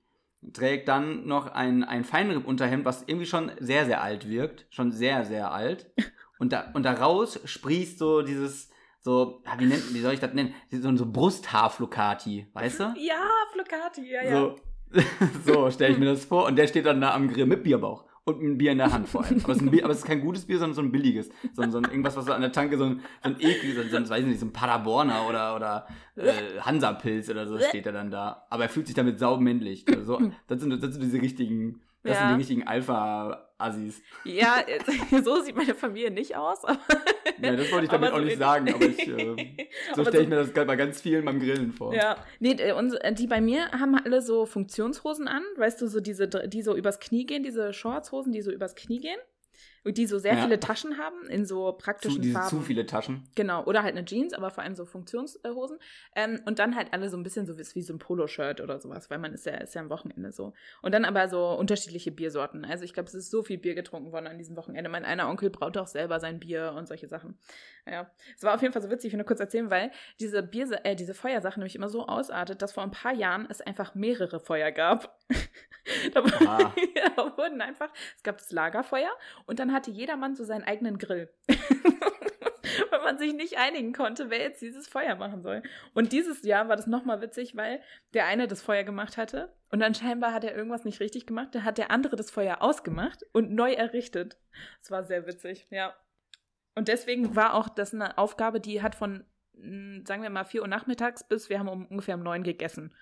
[0.53, 4.67] Trägt dann noch ein, ein Feinripp-Unterhemd, was irgendwie schon sehr, sehr alt wirkt.
[4.71, 5.91] Schon sehr, sehr alt.
[6.39, 8.71] Und, da, und daraus sprießt so dieses,
[9.01, 10.55] so, wie, nennt, wie soll ich das nennen?
[10.71, 12.95] So, so Brusthaarflokati, weißt du?
[12.99, 14.31] Ja, Flocati, ja, ja.
[14.31, 14.57] So,
[15.45, 16.47] so stelle ich mir das vor.
[16.47, 18.05] Und der steht dann da am Grill mit Bierbauch.
[18.27, 19.39] Und ein Bier in der Hand vor allem.
[19.45, 21.29] Aber es ist, Bier, aber es ist kein gutes Bier, sondern so ein billiges.
[21.53, 23.75] So, ein- so ein, irgendwas, was so an der Tanke, so ein, so ein eklig,
[23.91, 27.85] so ein, weiß ich nicht, so ein Paderborner oder, oder äh, Hansapilz oder so steht
[27.85, 28.47] er dann da.
[28.49, 29.85] Aber er fühlt sich damit saumännlich.
[29.89, 32.33] Also so, das, sind, das sind diese richtigen, das sind Ja.
[32.33, 34.01] die richtigen Alpha-Assis.
[34.25, 34.57] Ja,
[35.23, 36.79] so sieht meine Familie nicht aus, aber.
[37.41, 40.23] Ja, das wollte ich damit aber auch so nicht sagen, aber ich, äh, so stelle
[40.23, 41.95] ich mir das bei ganz vielen beim Grillen vor.
[41.95, 46.01] Ja, nee, äh, äh, die bei mir haben alle so Funktionshosen an, weißt du, so
[46.01, 49.19] diese, die so übers Knie gehen, diese Shortshosen, die so übers Knie gehen.
[49.85, 50.43] Und die so sehr Ja.
[50.43, 52.49] viele Taschen haben, in so Zu, praktischen diese Farben.
[52.49, 53.25] zu viele Taschen.
[53.35, 55.79] Genau, oder halt eine Jeans, aber vor allem so Funktionshosen.
[56.17, 58.81] Ähm, und dann halt alle so ein bisschen so wie, wie so ein Poloshirt oder
[58.81, 60.55] sowas, weil man ist ja, ist ja am Wochenende so.
[60.83, 62.65] Und dann aber so unterschiedliche Biersorten.
[62.65, 64.89] Also ich glaube, es ist so viel Bier getrunken worden an diesem Wochenende.
[64.89, 67.39] Mein einer Onkel braut auch selber sein Bier und solche Sachen.
[67.87, 70.43] Ja, es war auf jeden Fall so witzig, ich will nur kurz erzählen, weil diese
[70.43, 73.95] Bier, äh, diese Feuersache nämlich immer so ausartet, dass vor ein paar Jahren es einfach
[73.95, 75.19] mehrere Feuer gab.
[76.15, 76.73] da, Ah.
[77.17, 79.11] da wurden einfach, es gab das Lagerfeuer
[79.45, 81.29] und dann hatte jeder Mann so seinen eigenen Grill.
[82.91, 85.63] weil man sich nicht einigen konnte, wer jetzt dieses Feuer machen soll.
[85.93, 87.81] Und dieses Jahr war das nochmal witzig, weil
[88.15, 91.49] der eine das Feuer gemacht hatte und dann scheinbar hat er irgendwas nicht richtig gemacht.
[91.53, 94.39] Da hat der andere das Feuer ausgemacht und neu errichtet.
[94.81, 95.95] Es war sehr witzig, ja.
[96.75, 100.63] Und deswegen war auch das eine Aufgabe, die hat von, mh, sagen wir mal, 4
[100.63, 102.95] Uhr nachmittags bis wir haben um, ungefähr um 9 gegessen.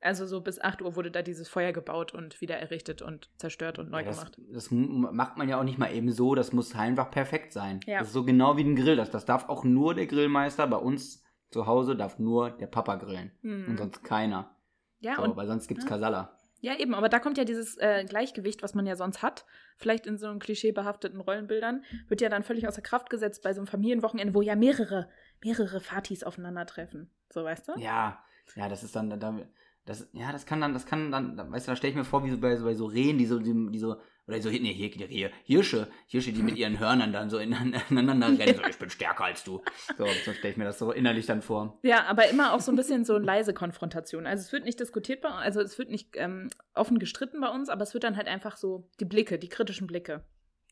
[0.00, 3.78] Also so bis 8 Uhr wurde da dieses Feuer gebaut und wieder errichtet und zerstört
[3.80, 4.38] und neu Ja, das, gemacht.
[4.52, 7.80] das macht man ja auch nicht mal eben so, das muss einfach perfekt sein.
[7.86, 7.98] Ja.
[7.98, 8.96] Das ist so genau wie ein Grill.
[8.96, 10.66] Das, das darf auch nur der Grillmeister.
[10.68, 13.32] Bei uns zu Hause darf nur der Papa grillen.
[13.42, 13.70] Mhm.
[13.70, 14.54] Und sonst keiner.
[15.00, 15.90] Ja, so, und weil sonst gibt's ja.
[15.90, 16.38] Kasala.
[16.60, 20.06] Ja, eben, aber da kommt ja dieses äh, Gleichgewicht, was man ja sonst hat, vielleicht
[20.06, 23.68] in so einem klischeebehafteten Rollenbildern, wird ja dann völlig außer Kraft gesetzt bei so einem
[23.68, 25.08] Familienwochenende, wo ja mehrere,
[25.42, 27.10] mehrere Fatis aufeinandertreffen.
[27.30, 27.72] So, weißt du?
[27.78, 28.18] Ja,
[28.56, 29.38] ja, das ist dann, da,
[29.88, 32.04] das, ja, das kann dann, das kann dann, da- weißt du, da stelle ich mir
[32.04, 33.96] vor, wie so bei, so bei so Rehen, die so, die, die so,
[34.26, 38.56] oder so, nee, hier, hier, Hirsche, Hirsche, die mit ihren Hörnern dann so ineinander rennen,
[38.56, 39.62] so, ich bin stärker als du.
[39.96, 41.78] So, so stelle ich mir das so innerlich dann vor.
[41.82, 44.26] Ja, aber immer auch so ein bisschen so leise Konfrontation.
[44.26, 47.68] Also es wird nicht diskutiert bei also es wird nicht ähm, offen gestritten bei uns,
[47.70, 50.22] aber es wird dann halt einfach so die Blicke, die kritischen Blicke.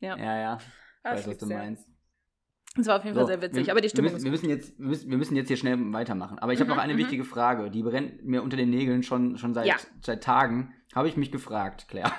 [0.00, 0.59] Ja, Ja, ja,
[1.02, 1.59] Ah, weiß, ich was lieb's du sehr.
[1.59, 1.88] meinst.
[2.79, 4.25] Es war auf jeden So, Fall sehr witzig, wir, aber die wir Stimmung müssen, ist
[4.25, 6.39] wir müssen jetzt, wir müssen, wir müssen jetzt hier schnell weitermachen.
[6.39, 6.99] Aber ich habe Mhm, noch eine mhm.
[6.99, 9.77] wichtige Frage, die brennt mir unter den Nägeln schon, schon seit, Ja.
[10.03, 10.75] seit Tagen.
[10.95, 12.12] Habe ich mich gefragt, Claire.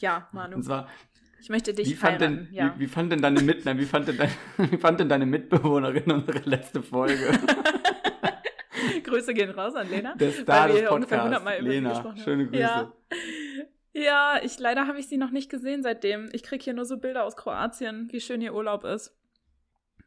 [0.00, 0.56] Ja, Manu.
[0.56, 0.88] Und zwar,
[1.40, 2.48] Ich möchte dich wie fand, denn.
[2.50, 2.74] Ja.
[2.76, 4.32] wie, wie fand denn deine Mit, wie fand denn deine,
[4.72, 7.38] wie fand denn deine Mitbewohnerin unsere letzte Folge?
[9.04, 10.14] Grüße gehen raus an Lena.
[10.16, 11.64] Der weil Star wir des hier ungefähr 100 Podcasts.
[11.64, 12.60] Lena, schöne Grüße.
[12.60, 12.92] Ja.
[13.92, 16.28] ja, ich leider habe ich sie noch nicht gesehen seitdem.
[16.32, 19.14] Ich kriege hier nur so Bilder aus Kroatien, wie schön ihr Urlaub ist.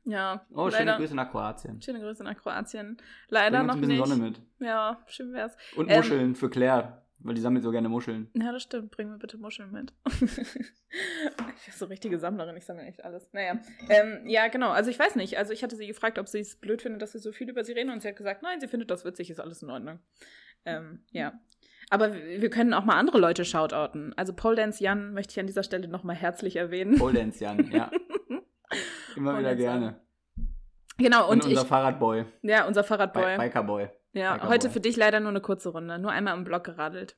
[0.10, 0.98] Ja, Oh, schöne leider.
[0.98, 1.82] Grüße nach Kroatien.
[1.82, 2.98] Schöne Grüße nach Kroatien.
[3.30, 4.08] Leider noch ein bisschen nicht.
[4.08, 4.42] Sonne mit.
[4.60, 5.56] Ja, schön wär's.
[5.76, 8.30] Und Ähm, Muscheln für Claire, weil die sammelt so gerne Muscheln.
[8.34, 8.92] Ja, das stimmt.
[8.92, 9.94] Bring mir bitte Muscheln mit.
[10.10, 13.30] ich bin so richtige Sammlerin, ich sammle echt alles.
[13.34, 13.60] Naja.
[13.90, 14.70] Ähm, ja, genau.
[14.70, 15.38] Also ich weiß nicht.
[15.38, 17.64] Also ich hatte sie gefragt, ob sie es blöd findet, dass wir so viel über
[17.64, 20.00] sie reden und sie hat gesagt, nein, sie findet das witzig, ist alles in Ordnung.
[20.66, 21.34] Ähm, ja.
[21.92, 24.14] Aber wir wir können auch mal andere Leute shoutouten.
[24.16, 26.98] Also Pole Dance Jan möchte ich an dieser Stelle nochmal herzlich erwähnen.
[26.98, 27.90] Pole Dance, Jan, ja.
[29.16, 29.58] Immer wieder Jan.
[29.58, 30.00] gerne.
[30.98, 33.38] Genau, Und, und, ich, unser Fahrradboy, ja, unser Fahrradboy.
[33.38, 33.88] Bi Bikerboy.
[34.14, 34.54] Ja, Bikerboy.
[34.54, 35.98] heute für dich leider nur eine kurze Runde.
[35.98, 37.16] Nur einmal im Block geradelt.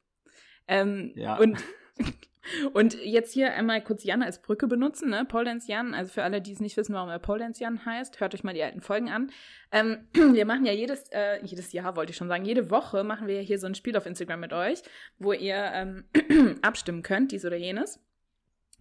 [0.67, 1.37] Ähm, Ja.
[1.37, 1.57] Und,
[2.73, 5.25] und jetzt hier einmal kurz Jan als Brücke benutzen, ne?
[5.25, 5.95] Pole Dance Jan.
[5.95, 8.43] Also für alle, die es nicht wissen, warum er Pole Dance Jan heißt, hört euch
[8.43, 9.31] mal die alten Folgen an.
[9.71, 13.27] Ähm, wir machen ja jedes, äh, jedes Jahr, wollte ich schon sagen, jede Woche machen
[13.27, 14.83] wir hier so ein Spiel auf Instagram mit euch,
[15.17, 16.05] wo ihr ähm,
[16.61, 17.99] abstimmen könnt, dies oder jenes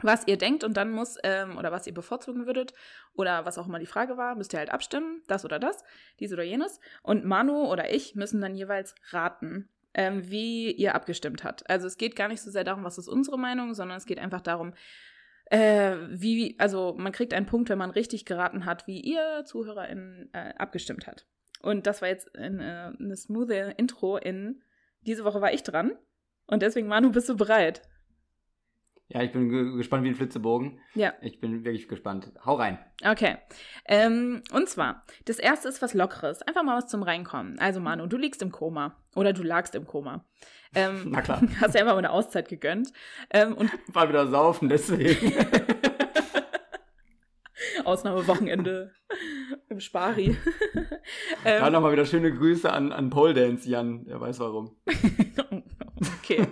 [0.03, 2.73] was ihr denkt und dann muss, ähm, oder was ihr bevorzugen würdet,
[3.15, 5.85] oder was auch immer die Frage war, müsst ihr halt abstimmen, das oder das,
[6.19, 6.81] dies oder jenes.
[7.03, 11.69] Und Manu oder ich müssen dann jeweils raten, ähm, wie ihr abgestimmt habt.
[11.69, 14.19] Also es geht gar nicht so sehr darum, was ist unsere Meinung, sondern es geht
[14.19, 14.75] einfach darum,
[15.47, 20.31] äh, wie, also man kriegt einen Punkt, wenn man richtig geraten hat, wie ihr ZuhörerInnen
[20.33, 21.27] äh, abgestimmt hat.
[21.61, 24.63] Und das war jetzt eine, eine smooth Intro in
[25.03, 25.93] diese Woche war ich dran.
[26.47, 27.83] Und deswegen, Manu, bist du bereit?
[29.13, 30.79] Ja, ich bin ge gespannt wie ein Flitzebogen.
[30.95, 31.15] Ja.
[31.21, 32.31] Ich bin wirklich gespannt.
[32.47, 32.79] Hau rein.
[33.05, 33.39] Okay.
[33.87, 36.43] Ähm, und zwar, das erste ist was Lockeres.
[36.43, 37.59] Einfach mal was zum Reinkommen.
[37.59, 38.97] Also, Manu, du liegst im Koma.
[39.17, 40.25] Oder du lagst im Koma.
[40.77, 41.43] Ähm, Na klar.
[41.61, 42.93] Hast ja einfach mal eine Auszeit gegönnt.
[43.31, 45.35] Ähm, und War wieder saufen, deswegen.
[47.85, 48.93] Ausnahmewochenende
[49.69, 50.37] im Spari.
[51.43, 54.05] Da ähm, nochmal wieder schöne Grüße an, an Pole Dance, Jan.
[54.05, 54.77] Der weiß warum.
[56.23, 56.47] okay.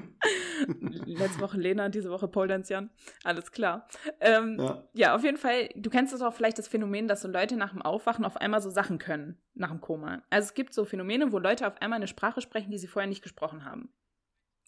[1.18, 2.90] Letzte Woche Lena, diese Woche Pole Dance Jan.
[3.24, 3.86] Alles klar.
[4.20, 4.84] Ähm, Ja.
[4.94, 5.68] Ja, auf jeden Fall.
[5.76, 8.60] Du kennst es auch vielleicht das Phänomen, dass so Leute nach dem Aufwachen auf einmal
[8.62, 10.22] so Sachen können, nach dem Koma.
[10.30, 13.08] Also es gibt so Phänomene, wo Leute auf einmal eine Sprache sprechen, die sie vorher
[13.08, 13.92] nicht gesprochen haben.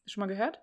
[0.06, 0.60] Schon mal gehört?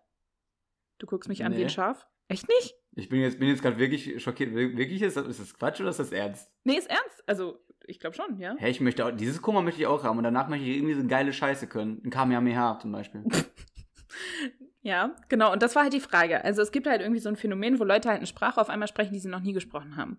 [1.00, 1.64] Du guckst mich an wie Nee.
[1.64, 2.08] ein Schaf.
[2.28, 2.76] Echt nicht?
[2.96, 4.54] Ich bin jetzt, bin jetzt gerade wirklich schockiert.
[4.54, 6.52] Wir- Wirklich, ist das, ist das Quatsch oder ist das ernst?
[6.64, 7.24] Nee, ist ernst.
[7.28, 8.56] Also, ich glaube schon, ja.
[8.58, 10.96] Hä, ich möchte auch, dieses Koma möchte ich auch haben und danach möchte ich irgendwie
[10.96, 12.02] so geile Scheiße können.
[12.04, 13.24] Ein Kamehameha zum Beispiel.
[14.88, 15.52] Ja, genau.
[15.52, 16.46] Und das war halt die Frage.
[16.46, 18.88] Also es gibt halt irgendwie so ein Phänomen, wo Leute halt eine Sprache auf einmal
[18.88, 20.18] sprechen, die sie noch nie gesprochen haben.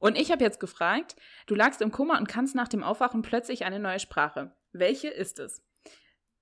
[0.00, 1.14] Und ich habe jetzt gefragt,
[1.46, 4.50] du lagst im Koma und kannst nach dem Aufwachen plötzlich eine neue Sprache.
[4.72, 5.62] Welche ist es?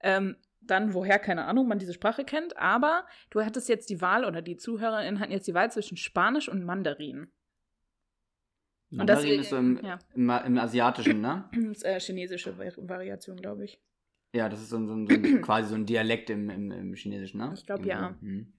[0.01, 4.25] Ähm, dann, woher, keine Ahnung, man diese Sprache kennt, aber du hattest jetzt die Wahl
[4.25, 7.31] oder die ZuhörerInnen hatten jetzt die Wahl zwischen Spanisch und Mandarin.
[8.91, 9.99] Und Mandarin deswegen- ist so im, ja.
[10.15, 11.45] im, im Asiatischen, ne?
[11.53, 13.79] Das ist äh, chinesische Vari- Variation, glaube ich.
[14.33, 16.71] Ja, das ist so, ein- so, ein- so ein, quasi so ein Dialekt im, im,
[16.71, 17.53] im Chinesischen, ne?
[17.55, 18.15] Ich glaub, Irgendwie ja.
[18.21, 18.27] so.
[18.27, 18.53] Hm.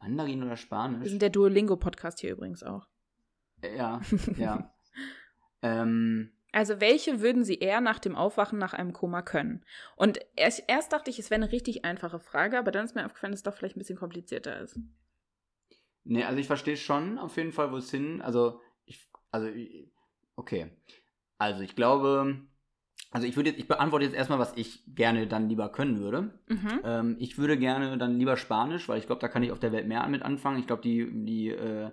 [0.00, 1.08] Mandarin oder Wir Spanisch?
[1.08, 2.88] sind der Duolingo-Podcast hier übrigens auch.
[3.76, 4.00] Ja,
[4.36, 4.74] ja.
[5.62, 9.64] ähm, Also welche würden Sie eher nach dem Aufwachen nach einem Koma können?
[9.94, 13.06] Und erst, erst dachte ich, es wäre eine richtig einfache Frage, aber dann ist mir
[13.06, 14.78] aufgefallen, dass es doch vielleicht ein bisschen komplizierter ist.
[16.04, 18.20] nee, also ich verstehe schon auf jeden Fall, wo es hin.
[18.22, 19.48] Also, ich, also,
[20.34, 20.72] okay.
[21.38, 22.40] Also, ich glaube,
[23.12, 26.30] also ich würde jetzt, ich beantworte jetzt erstmal, was ich gerne dann lieber können würde.
[26.48, 26.80] Mhm.
[26.82, 29.70] Ähm, ich würde gerne dann lieber Spanisch, weil ich glaube, da kann ich auf der
[29.70, 30.58] Welt mehr mit anfangen.
[30.58, 31.90] Ich glaube, die, die äh,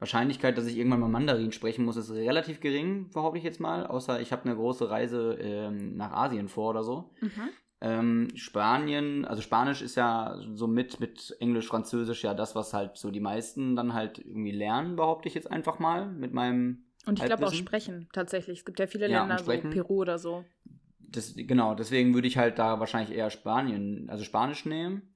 [0.00, 3.86] Wahrscheinlichkeit, dass ich irgendwann mal Mandarin sprechen muss, ist relativ gering, behaupte ich jetzt mal.
[3.86, 7.14] Außer ich habe eine große Reise ähm, nach Asien vor oder so.
[7.20, 7.48] Mhm.
[7.80, 12.96] Ähm, Spanien, also Spanisch ist ja so mit, mit Englisch, Französisch ja das, was halt
[12.96, 17.18] so die meisten dann halt irgendwie lernen, behaupte ich jetzt einfach mal mit meinem Und
[17.18, 18.58] ich glaube auch sprechen tatsächlich.
[18.58, 20.44] Es gibt ja viele Ja, Länder, so Peru oder so.
[20.98, 25.14] Das, genau, deswegen würde ich halt da wahrscheinlich eher Spanien, also Spanisch nehmen.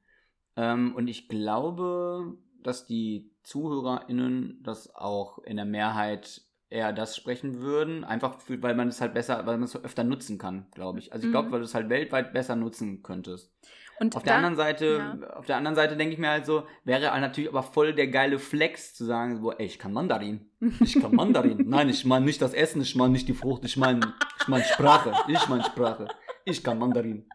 [0.56, 7.60] Ähm, und ich glaube, dass die ZuhörerInnen das auch in der Mehrheit eher das sprechen
[7.60, 11.00] würden, einfach für, weil man es halt besser, weil man es öfter nutzen kann, glaube
[11.00, 11.12] ich.
[11.12, 11.52] Also ich glaube, Mhm.
[11.52, 13.52] weil du es halt weltweit besser nutzen könntest.
[14.00, 15.36] Und Auf der anderen Seite, ja.
[15.36, 18.08] auf der anderen Seite denke ich mir halt so, wäre halt natürlich aber voll der
[18.08, 20.50] geile Flex zu sagen, so, ey, ich kann Mandarin.
[20.80, 21.58] Ich kann Mandarin.
[21.68, 24.00] Nein, ich meine nicht das Essen, ich meine nicht die Frucht, ich meine
[24.40, 25.12] ich mein Sprache.
[25.28, 26.08] Ich meine Sprache.
[26.46, 27.28] Ich kann Mandarin.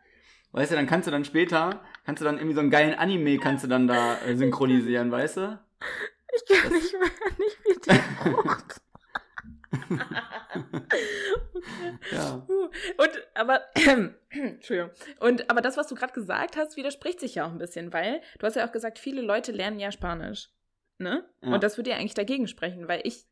[0.54, 3.38] Weißt du, dann kannst du dann später, kannst du dann irgendwie so einen geilen Anime
[3.38, 5.60] kannst du dann da äh, synchronisieren, weißt du?
[6.36, 8.82] Ich kann nicht mehr, nicht wie die Frucht.
[12.11, 12.45] Ja.
[12.97, 13.61] Und aber
[14.29, 14.91] Entschuldigung.
[15.19, 18.21] Und aber das, was du gerade gesagt hast, widerspricht sich ja auch ein bisschen, weil
[18.39, 20.49] du hast ja auch gesagt, viele Leute lernen ja Spanisch.
[20.97, 21.25] Ne?
[21.41, 21.53] Ja.
[21.53, 23.25] Und das würde ja eigentlich dagegen sprechen, weil ich,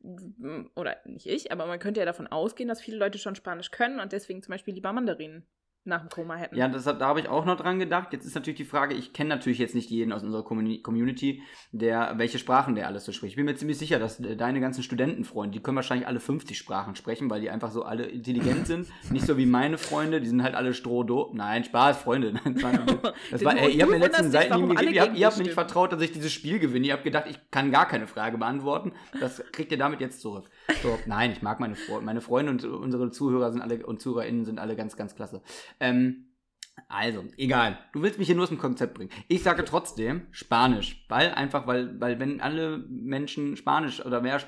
[0.76, 4.02] oder nicht ich, aber man könnte ja davon ausgehen, dass viele Leute schon Spanisch können
[4.02, 5.46] und deswegen zum Beispiel lieber Mandarin
[5.86, 6.56] nach dem Koma hätten.
[6.56, 8.14] Ja, das, da habe ich auch noch dran gedacht.
[8.14, 11.42] Jetzt ist natürlich die Frage, ich kenne natürlich jetzt nicht jeden aus unserer Communi- Community,
[11.72, 13.32] der welche Sprachen der alles so spricht.
[13.32, 16.58] Ich bin mir ziemlich sicher, dass äh, deine ganzen Studentenfreunde, die können wahrscheinlich alle 50
[16.58, 18.88] Sprachen sprechen, weil die einfach so alle intelligent sind.
[19.12, 21.32] nicht so wie meine Freunde, die sind halt alle strohdo.
[21.34, 22.34] Nein, Spaß, Freunde.
[23.32, 25.44] Das war, ey, ihr habt mir letzten Seiten warum gegeben, ihr habt, ihr habt mir
[25.44, 26.88] nicht vertraut, dass ich dieses Spiel gewinne.
[26.88, 28.94] Ihr habt gedacht, ich kann gar keine Frage beantworten.
[29.20, 30.50] Das kriegt ihr damit jetzt zurück.
[30.82, 32.06] So, nein, ich mag meine Freunde.
[32.06, 35.42] Meine Freunde und unsere Zuhörer sind alle und ZuhörerInnen sind alle ganz, ganz klasse.
[35.80, 36.28] Ähm,
[36.88, 37.78] also, egal.
[37.94, 39.12] Du willst mich hier nur aus dem Konzept bringen.
[39.28, 44.40] Ich sage trotzdem Spanisch, weil einfach, weil, weil wenn alle Menschen Spanisch oder mehr,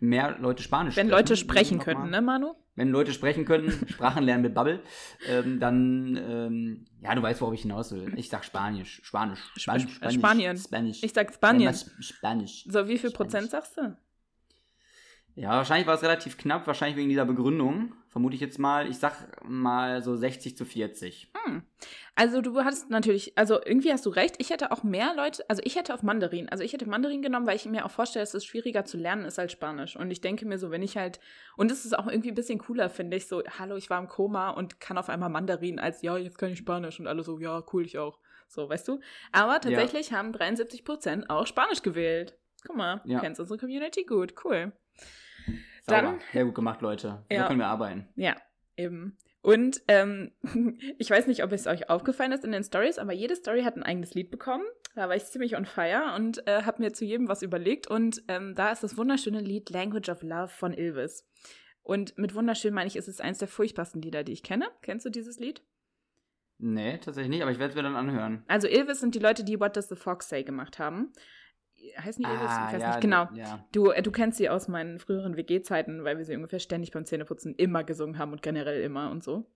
[0.00, 2.54] mehr Leute Spanisch Wenn sprechen, Leute sprechen könnten, ne, Manu?
[2.76, 4.80] Wenn Leute sprechen könnten, Sprachen lernen mit Bubble,
[5.28, 8.12] ähm, dann, ähm, ja, du weißt, worauf ich hinaus will.
[8.16, 10.56] Ich sag Spanisch, Spanisch, Spanisch, Sp- Spanisch Spanien.
[10.56, 11.02] Spanisch.
[11.02, 11.74] Ich sag Spanien.
[11.98, 12.64] Spanisch.
[12.68, 13.10] So, wie viel.
[13.10, 13.96] Prozent sagst du?
[15.38, 17.94] Ja, wahrscheinlich war es relativ knapp, wahrscheinlich wegen dieser Begründung.
[18.08, 18.88] Vermute ich jetzt mal.
[18.88, 19.12] Ich sag
[19.48, 21.30] mal so 60 zu 40.
[21.44, 21.62] Hm.
[22.16, 24.34] Also du hattest natürlich, also irgendwie hast du recht.
[24.38, 27.46] Ich hätte auch mehr Leute, also ich hätte auf Mandarin, also ich hätte Mandarin genommen,
[27.46, 29.94] weil ich mir auch vorstelle, dass es schwieriger zu lernen ist als Spanisch.
[29.94, 31.20] Und ich denke mir so, wenn ich halt,
[31.56, 34.08] und es ist auch irgendwie ein bisschen cooler, finde ich, so, hallo, ich war im
[34.08, 37.38] Koma und kann auf einmal Mandarin, als ja, jetzt kann ich Spanisch und alle so,
[37.38, 38.18] ja, cool, ich auch.
[38.48, 38.98] So, weißt du?
[39.30, 42.36] Aber tatsächlich haben 73 Prozent auch Spanisch gewählt.
[42.66, 43.20] Guck mal, Ja.
[43.20, 44.34] kennst unsere Community gut.
[44.44, 44.72] Cool.
[45.88, 46.02] Sauber.
[46.02, 47.24] Dann- Sehr gut gemacht, Leute.
[47.30, 47.46] So Ja.
[47.46, 48.08] können wir arbeiten.
[48.16, 48.36] Ja,
[48.76, 49.16] eben.
[49.40, 50.32] Und ähm,
[50.98, 53.76] ich weiß nicht, ob es euch aufgefallen ist in den Stories, aber jede Story hat
[53.76, 54.64] ein eigenes Lied bekommen.
[54.94, 57.86] Da war ich ziemlich on fire und äh, habe mir zu jedem was überlegt.
[57.88, 61.24] Und ähm, da ist das wunderschöne Lied Language of Love von Ilvis.
[61.82, 64.66] Und mit wunderschön meine ich, ist es eins der furchtbarsten Lieder, die ich kenne.
[64.82, 65.62] Kennst du dieses Lied?
[66.58, 68.44] Nee, tatsächlich nicht, aber ich werde es mir dann anhören.
[68.48, 71.12] Also Ilvis sind die Leute, die What Does the Fox Say gemacht haben.
[71.98, 72.50] Heißen die Ilvis?
[72.50, 73.00] ich weiß ja, nicht.
[73.00, 73.28] Genau.
[73.34, 73.64] Ja.
[73.72, 77.04] Du, äh, du kennst sie aus meinen früheren WG-Zeiten, weil wir sie ungefähr ständig beim
[77.04, 79.50] Zähneputzen immer gesungen haben und generell immer und so.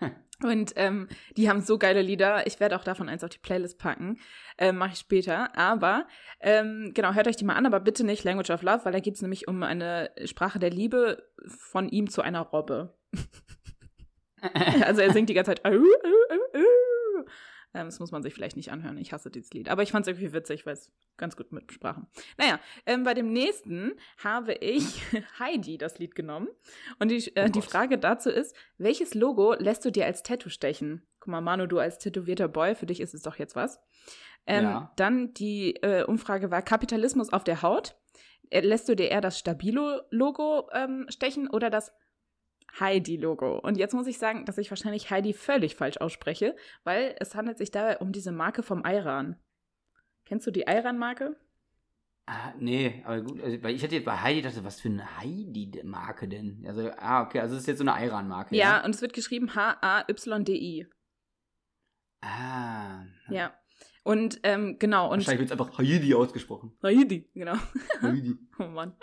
[0.42, 2.46] und ähm, die haben so geile Lieder.
[2.46, 4.18] Ich werde auch davon eins auf die Playlist packen.
[4.58, 5.56] Ähm, Mache ich später.
[5.56, 6.06] Aber
[6.40, 9.00] ähm, genau, hört euch die mal an, aber bitte nicht Language of Love, weil da
[9.00, 12.94] geht es nämlich um eine Sprache der Liebe von ihm zu einer Robbe.
[14.84, 15.62] also er singt die ganze Zeit.
[17.76, 18.96] Ähm, das muss man sich vielleicht nicht anhören.
[18.96, 19.68] Ich hasse dieses Lied.
[19.68, 22.06] Aber ich fand es irgendwie witzig, weil es ganz gut mit Sprachen.
[22.38, 23.92] Naja, ähm, bei dem nächsten
[24.24, 25.02] habe ich
[25.38, 26.48] Heidi das Lied genommen.
[26.98, 27.62] Und die, äh, Oh die.
[27.62, 31.06] Frage dazu ist, welches Logo lässt du dir als Tattoo stechen?
[31.20, 33.78] Guck mal, Manu, du als tätowierter Boy, für dich ist es doch jetzt was.
[34.46, 34.92] Ähm, Ja.
[34.96, 37.96] Dann die äh, Umfrage war Kapitalismus auf der Haut.
[38.50, 41.92] Äh, lässt du dir eher das Stabilo-Logo ähm, stechen oder das
[42.78, 43.58] Heidi-Logo?
[43.58, 47.58] Und jetzt muss ich sagen, dass ich wahrscheinlich Heidi völlig falsch ausspreche, weil es handelt
[47.58, 49.36] sich dabei um diese Marke vom Ayran.
[50.24, 51.36] Kennst du die Ayran-Marke?
[52.28, 55.18] Ah, nee, aber gut, also, weil ich hätte jetzt bei Heidi gedacht, was für eine
[55.18, 56.64] Heidi-Marke denn?
[56.66, 58.56] Also, ah, okay, also es ist jetzt so eine Ayran-Marke.
[58.56, 60.88] Ja, und es wird geschrieben H-A-Y-D-I.
[62.22, 63.04] Ah.
[63.28, 63.56] Ja.
[64.02, 66.72] Und ähm, genau, und Wahrscheinlich wird es einfach Heidi ausgesprochen.
[66.82, 67.56] Heidi, genau.
[68.02, 68.36] Heidi.
[68.58, 68.94] Oh Mann.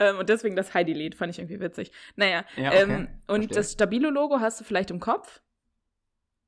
[0.00, 1.92] Ähm, und deswegen das Heidi-Lied fand ich irgendwie witzig.
[2.16, 2.82] Naja, Ja, okay.
[2.82, 3.56] ähm, und Verstehe.
[3.56, 5.40] das Stabilo-Logo hast du vielleicht im Kopf.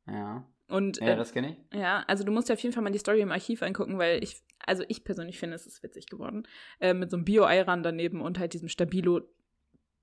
[0.09, 0.45] Ja.
[0.69, 1.79] Und Ja, äh, das kenne ich.
[1.79, 4.23] ja, also du musst dir auf jeden Fall mal die Story im Archiv angucken, weil
[4.23, 6.47] ich, also ich persönlich finde, es ist witzig geworden.
[6.81, 9.21] Äh, mit so einem Bio-Eiran daneben und halt diesem Stabilo.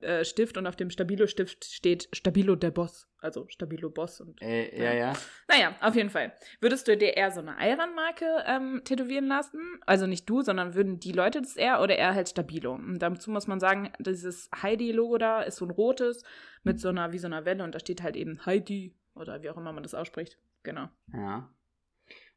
[0.02, 4.78] Äh, Stift und auf dem Stabilo-Stift steht Stabilo der Boss, also Stabilo Boss und Äh,
[4.78, 5.14] ja, ja.
[5.48, 6.34] Naja, auf jeden Fall.
[6.60, 9.60] Würdest du dir eher so eine Ayran-Marke ähm, tätowieren lassen?
[9.86, 12.74] Also nicht du, sondern würden die Leute das eher oder eher halt Stabilo?
[12.74, 16.24] Und dazu muss man sagen, dieses Heidi-Logo da ist so ein rotes
[16.64, 19.50] mit so einer, wie so einer Welle und da steht halt eben Heidi oder wie
[19.50, 20.38] auch immer man das ausspricht.
[20.64, 20.90] Genau.
[21.14, 21.50] Ja.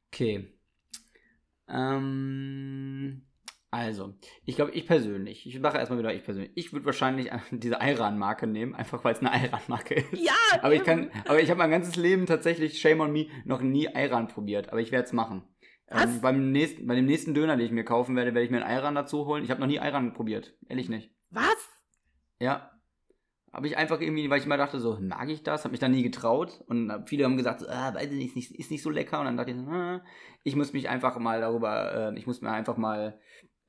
[0.09, 0.53] Okay.
[1.69, 3.23] Ähm,
[3.73, 6.51] also, ich glaube, ich persönlich, ich mache erstmal wieder ich persönlich.
[6.57, 10.13] Ich würde wahrscheinlich diese Ayran-Marke nehmen, einfach weil es eine Ayran-Marke ist.
[10.21, 13.61] Ja, Aber ich kann, aber ich habe mein ganzes Leben tatsächlich, shame on me, noch
[13.61, 14.71] nie Ayran probiert.
[14.71, 15.45] Aber ich werde es machen.
[15.89, 18.65] Ähm, beim nächsten, bei dem nächsten Döner, den ich mir kaufen werde, werde ich mir
[18.65, 19.45] einen Ayran dazu holen.
[19.45, 20.55] Ich habe noch nie Ayran probiert.
[20.69, 21.13] Ehrlich nicht.
[21.31, 21.69] Was?
[22.41, 22.71] Ja.
[23.53, 25.65] Habe ich einfach irgendwie, weil ich immer dachte, so, mag ich das?
[25.65, 26.63] Habe mich dann nie getraut.
[26.69, 29.19] Und viele haben gesagt, so, ah, weiß ich nicht, ist nicht, so lecker.
[29.19, 30.03] Und dann dachte ich, so, ah,
[30.45, 33.19] ich muss mich einfach mal darüber, äh, ich muss mir einfach mal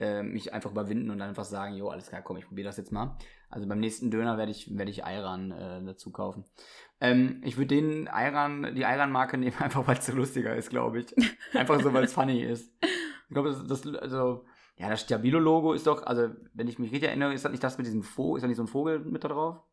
[0.01, 2.91] äh, mich einfach überwinden und einfach sagen, jo, alles klar, komm, ich probiere das jetzt
[2.91, 3.15] mal.
[3.49, 6.43] Also beim nächsten Döner werde ich, werde ich Ayran äh, dazu kaufen.
[6.99, 11.01] Ähm, ich würde den Ayran, die Ayran-Marke nehmen, einfach weil es so lustiger ist, glaube
[11.01, 11.15] ich.
[11.53, 12.73] Einfach so, weil es funny ist.
[12.81, 17.09] Ich glaube, das, das, also, ja, das Stabilo-Logo ist doch, also, wenn ich mich richtig
[17.09, 19.23] erinnere, ist das nicht das mit diesem Vogel, ist da nicht so ein Vogel mit
[19.23, 19.63] da drauf?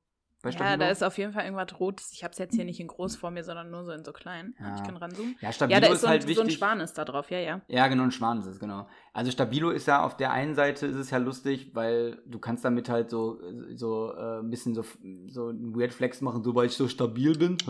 [0.42, 2.12] Bei Ja, da ist auf jeden Fall irgendwas Rotes.
[2.12, 4.12] Ich habe es jetzt hier nicht in groß vor mir, sondern nur so in so
[4.12, 4.54] klein.
[4.60, 4.76] Ja.
[4.76, 5.36] Ich kann ranzoomen.
[5.40, 6.44] ja, Stabilo Ja, da ist, ist so ein, halt so wichtig.
[6.44, 7.30] ein Schwan ist da drauf.
[7.30, 7.60] Ja, ja.
[7.66, 8.86] Ja, genau, ein Schwan ist es, genau.
[9.12, 12.64] Also Stabilo ist ja auf der einen Seite ist es ja lustig, weil du kannst
[12.64, 13.40] damit halt so,
[13.74, 14.84] so äh, ein bisschen so,
[15.26, 17.56] so einen Weird Flex machen, so weil ich so stabil bin.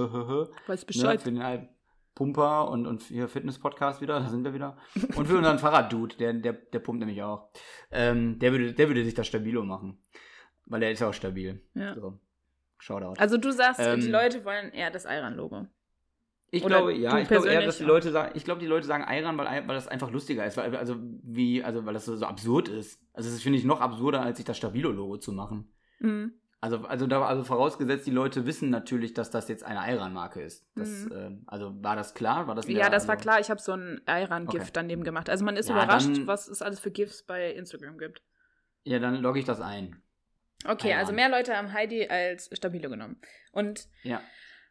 [0.66, 1.22] Weiß Ne, Bescheid.
[1.22, 1.68] für den halt
[2.14, 4.76] Pumper und, und hier Fitness-Podcast wieder, da sind wir wieder.
[5.16, 7.48] Und für unseren Fahrraddude, der, der, der pumpt nämlich auch.
[7.90, 10.02] Ähm, der, würde, der würde sich das Stabilo machen.
[10.66, 11.62] Weil der ist ja auch stabil.
[11.74, 11.94] Ja.
[11.94, 12.18] So.
[12.78, 13.14] Shoutout.
[13.20, 15.66] Also du sagst, Ähm, die Leute wollen eher das Ayran-Logo.
[16.50, 17.84] Ich Oder glaube, ja, ich glaube eher, dass die?
[17.84, 20.74] Leute sagen, ich glaube, die Leute sagen Ayran, weil, weil das einfach lustiger ist, weil,
[20.76, 22.98] also wie, also weil das so, absurd ist.
[23.12, 25.70] Also das finde ich noch absurder, als sich das Stabilo-Logo zu machen.
[25.98, 26.32] Mhm.
[26.60, 30.66] Also, also da, also vorausgesetzt, die Leute wissen natürlich, dass das jetzt eine Ayran-Marke ist.
[30.74, 31.12] Das, Mhm.
[31.14, 32.46] ähm, also war das klar?
[32.48, 33.40] War das Ja, das war also, klar.
[33.40, 34.70] Ich habe so ein Ayran-GIF Okay.
[34.72, 35.28] daneben gemacht.
[35.28, 38.22] Also man ist Ja, überrascht, dann- was es alles für GIFs bei Instagram gibt.
[38.84, 40.02] Ja, dann logge ich das ein.
[40.64, 43.20] Okay, also mehr Leute haben Heidi als Stabilo genommen.
[43.52, 44.20] Und Ja.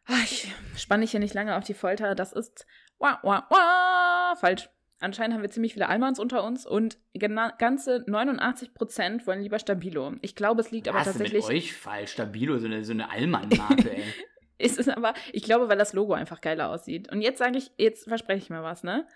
[0.05, 2.13] ah, ich spanne dich hier nicht lange auf die Folter.
[2.15, 2.65] Das ist
[2.99, 4.69] wah, wah, wah, falsch.
[4.99, 10.15] Anscheinend haben wir ziemlich viele Almans unter uns und ganze 89% wollen lieber Stabilo.
[10.21, 11.47] Ich glaube, es liegt aber Was ist tatsächlich.
[11.47, 12.13] mit euch falsch?
[12.13, 14.03] Stabilo, so eine, so eine Allmann-Marke, ey.
[14.59, 17.11] Ist es aber, ich glaube, weil das Logo einfach geiler aussieht.
[17.11, 19.07] Und jetzt sage ich, jetzt verspreche ich mir was, ne?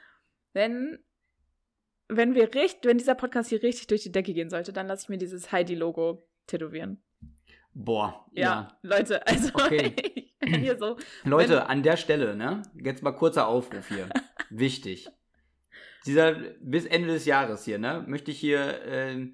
[0.53, 0.99] Wenn,
[2.07, 5.05] wenn wir richtig, wenn dieser Podcast hier richtig durch die Decke gehen sollte, dann lasse
[5.05, 7.01] ich mir dieses Heidi-Logo tätowieren.
[7.73, 8.77] Boah, Ja, ja.
[8.81, 9.93] Leute, also Okay.
[10.15, 10.97] ich bin hier so.
[11.23, 12.63] Leute, an der Stelle, ne?
[12.75, 14.09] Jetzt mal kurzer Aufruf hier.
[14.49, 15.09] Wichtig.
[16.05, 19.27] dieser, bis Ende des Jahres hier, ne, möchte ich hier, äh,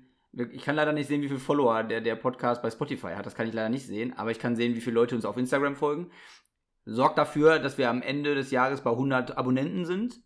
[0.51, 3.25] ich kann leider nicht sehen, wie viele Follower der, der Podcast bei Spotify hat.
[3.25, 5.38] Das kann ich leider nicht sehen, aber ich kann sehen, wie viele Leute uns auf
[5.38, 6.12] Instagram folgen.
[6.86, 10.21] Sorgt dafür, dass wir am Ende des Jahres bei 100 Abonnenten sind.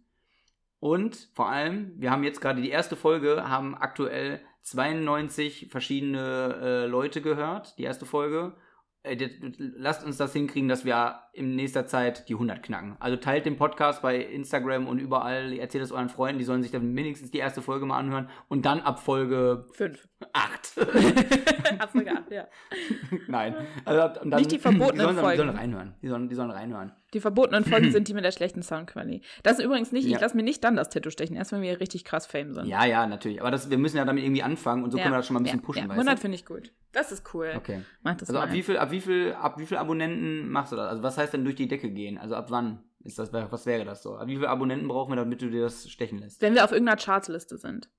[0.79, 6.85] Und vor allem, wir haben jetzt gerade die erste Folge, haben aktuell 92 verschiedene äh,
[6.85, 8.55] Leute gehört, die erste Folge.
[9.03, 12.97] Äh, lasst uns das hinkriegen, dass wir in nächster Zeit die 100 knacken.
[12.99, 16.71] Also teilt den Podcast bei Instagram und überall, erzählt es euren Freunden, die sollen sich
[16.71, 20.07] dann mindestens die erste Folge mal anhören und dann ab Folge 5.
[20.33, 20.77] 8.
[21.79, 22.47] ab Folge 8, ja.
[23.27, 23.55] Nein.
[23.85, 25.31] Also dann, Nicht die verbotenen die sollen, Folgen.
[25.31, 25.95] Die sollen reinhören.
[26.03, 26.91] Die sollen, die sollen reinhören.
[27.13, 29.23] Die verbotenen Folgen sind die mit der schlechten Soundqualität.
[29.43, 30.19] Das ist übrigens nicht, ich Ja.
[30.19, 32.67] lasse mir nicht dann das Tattoo stechen, erst wenn wir richtig krass Fame sind.
[32.67, 33.41] Ja, ja, natürlich.
[33.41, 35.03] Aber das, wir müssen ja damit irgendwie anfangen und so Ja.
[35.03, 35.89] können wir das schon mal ein bisschen ja, pushen, ja.
[35.89, 36.21] weißt 100 du?
[36.21, 36.71] finde ich gut.
[36.93, 37.53] Das ist cool.
[37.57, 37.81] Okay.
[38.03, 38.47] Mach das Also mal.
[38.47, 40.89] ab wie viel, ab wie viel, ab wie viel Abonnenten machst du das?
[40.89, 42.17] Also was heißt denn durch die Decke gehen?
[42.17, 44.15] Also ab wann ist das, was wäre das so?
[44.15, 46.41] Ab wie viele Abonnenten brauchen wir, damit du dir das stechen lässt?
[46.41, 47.89] Wenn wir auf irgendeiner Chartsliste sind.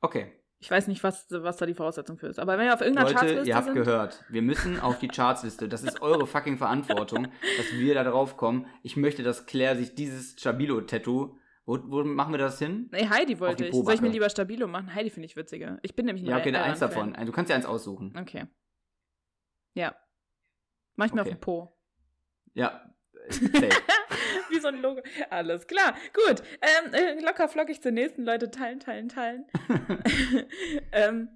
[0.00, 0.32] Okay.
[0.60, 2.38] Ich weiß nicht, was, was da die Voraussetzung für ist.
[2.38, 3.74] Aber wenn wir auf irgendeiner Leute, Chartsliste ihr habt sind.
[3.74, 4.24] gehört.
[4.30, 5.68] Wir müssen auf die Chartsliste.
[5.68, 8.66] Das ist eure fucking Verantwortung, dass wir da drauf kommen.
[8.82, 11.36] Ich möchte, dass Claire sich dieses Stabilo-Tattoo.
[11.66, 12.88] Wo, wo machen wir das hin?
[12.92, 13.74] Nee, Heidi wollte ich.
[13.74, 14.94] Soll ich mir lieber Stabilo machen?
[14.94, 15.78] Heidi finde ich witziger.
[15.82, 17.14] Ich bin nämlich ein Ja, okay, eins davon.
[17.24, 18.14] Du kannst ja eins aussuchen.
[18.18, 18.46] Okay.
[19.74, 19.94] Ja.
[20.96, 21.30] Mach ich mir Okay.
[21.30, 21.76] auf den Po.
[22.54, 22.94] Ja.
[24.64, 25.02] so ein Logo.
[25.30, 25.94] Alles klar.
[26.12, 26.42] Gut.
[26.60, 28.24] Ähm, äh, locker flockig zur nächsten.
[28.24, 29.46] Leute, teilen, teilen, teilen.
[30.92, 31.28] ähm,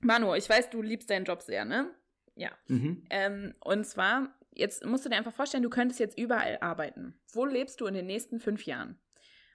[0.00, 1.90] Manu, ich weiß, du liebst deinen Job sehr, ne?
[2.36, 2.50] Ja.
[2.68, 3.04] mhm.
[3.10, 7.18] Ähm, und zwar, jetzt musst du dir einfach vorstellen, du könntest jetzt überall arbeiten.
[7.32, 8.98] Wo lebst du in den nächsten fünf Jahren?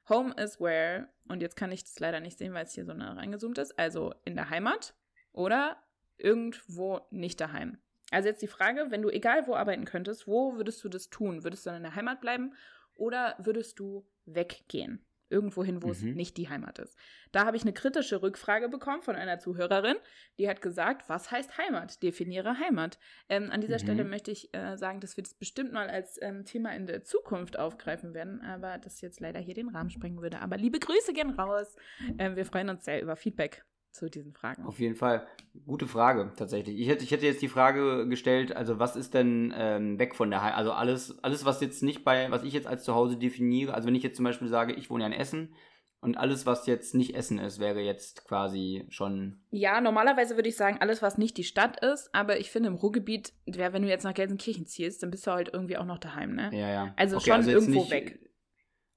[0.10, 2.94] Home is where, und jetzt kann ich das leider nicht sehen, weil es hier so
[2.94, 4.94] nah reingezoomt ist, also in der Heimat
[5.32, 5.82] oder
[6.18, 7.80] irgendwo nicht daheim.
[8.12, 11.44] Also jetzt die Frage, wenn du egal wo arbeiten könntest, wo würdest du das tun?
[11.44, 12.54] Würdest du dann in der Heimat bleiben
[12.96, 15.06] oder würdest du weggehen?
[15.28, 16.14] Irgendwohin, wo es Mhm.
[16.14, 16.96] nicht die Heimat ist.
[17.32, 19.98] Da habe ich eine kritische Rückfrage bekommen von einer Zuhörerin,
[20.38, 22.04] die hat gesagt, was heißt Heimat?
[22.04, 23.00] Definiere Heimat.
[23.28, 23.80] Ähm, an dieser Mhm.
[23.80, 27.04] Stelle möchte ich äh, sagen, dass wir das bestimmt mal als ähm, Thema in der
[27.04, 30.42] Zukunft aufgreifen werden, aber das jetzt leider hier den Rahmen sprengen würde.
[30.42, 31.76] Aber liebe Grüße gehen raus.
[32.20, 34.64] Ähm, wir freuen uns sehr über Feedback zu diesen Fragen.
[34.66, 35.26] Auf jeden Fall.
[35.66, 36.80] Gute Frage, tatsächlich.
[36.80, 40.30] Ich hätte, ich hätte jetzt die Frage gestellt, also was ist denn ähm, weg von
[40.30, 40.58] der Heimat?
[40.58, 43.96] Also alles, alles, was jetzt nicht bei, was ich jetzt als Zuhause definiere, also wenn
[43.96, 45.56] ich jetzt zum Beispiel sage, ich wohne ja in Essen
[46.02, 49.42] und alles, was jetzt nicht Essen ist, wäre jetzt quasi schon.
[49.50, 52.76] Ja, normalerweise würde ich sagen, alles, was nicht die Stadt ist, aber ich finde im
[52.76, 56.36] Ruhrgebiet, wenn du jetzt nach Gelsenkirchen ziehst, dann bist du halt irgendwie auch noch daheim,
[56.36, 56.52] ne?
[56.54, 56.94] Ja, ja.
[56.98, 58.20] Also schon jetzt irgendwo weg.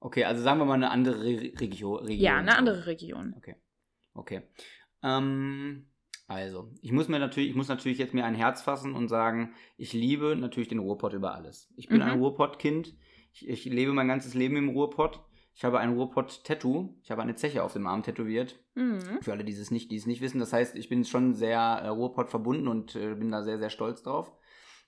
[0.01, 2.21] Okay, also sagen wir mal eine andere Re Regio Region.
[2.21, 3.35] Ja, eine andere Region.
[3.37, 3.57] Okay.
[4.15, 4.43] Okay.
[5.03, 5.87] Ähm,
[6.27, 9.55] also, ich muss mir natürlich, ich muss natürlich jetzt mir ein Herz fassen und sagen,
[9.77, 11.73] ich liebe natürlich den Ruhrpott über alles.
[11.77, 12.03] Ich bin Mhm.
[12.03, 12.95] ein Ruhrpott-Kind.
[13.33, 15.23] Ich, ich lebe mein ganzes Leben im Ruhrpott.
[15.55, 16.95] Ich habe ein Ruhrpott-Tattoo.
[17.03, 18.59] Ich habe eine Zeche auf dem Arm tätowiert.
[18.75, 19.01] Mhm.
[19.23, 20.39] Für alle, die es nicht, die es nicht wissen.
[20.39, 23.71] Das heißt, ich bin schon sehr äh, Ruhrpott verbunden und äh, bin da sehr, sehr
[23.71, 24.31] stolz drauf.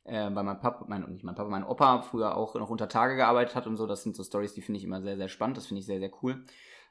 [0.04, 3.16] Äh, weil mein Papa, mein, nicht mein Papa, mein Opa früher auch noch unter Tage
[3.16, 3.86] gearbeitet hat und so.
[3.86, 5.56] Das sind so Stories, die finde ich immer sehr, sehr spannend.
[5.56, 6.44] Das finde ich sehr, sehr cool.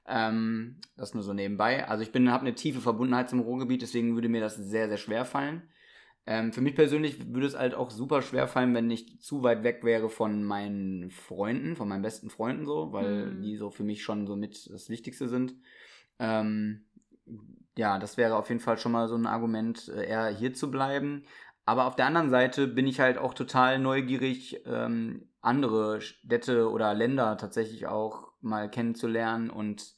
[0.09, 1.87] Ähm, das nur so nebenbei.
[1.87, 4.97] Also ich bin, habe eine tiefe Verbundenheit zum Ruhrgebiet, deswegen würde mir das sehr, sehr
[4.97, 5.69] schwer fallen.
[6.25, 9.63] Ähm, für mich persönlich würde es halt auch super schwer fallen, wenn ich zu weit
[9.63, 13.41] weg wäre von meinen Freunden, von meinen besten Freunden so, weil Mhm.
[13.43, 15.55] die so für mich schon so mit das Wichtigste sind.
[16.19, 16.85] Ähm,
[17.77, 20.69] ja, das wäre auf jeden Fall schon mal so ein Argument, äh, eher hier zu
[20.71, 21.23] bleiben.
[21.65, 26.93] Aber auf der anderen Seite bin ich halt auch total neugierig, ähm, andere Städte oder
[26.93, 29.49] Länder tatsächlich auch mal kennenzulernen.
[29.49, 29.95] Und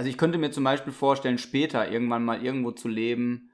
[0.00, 3.50] also ich könnte mir zum Beispiel vorstellen, später irgendwann mal irgendwo zu leben,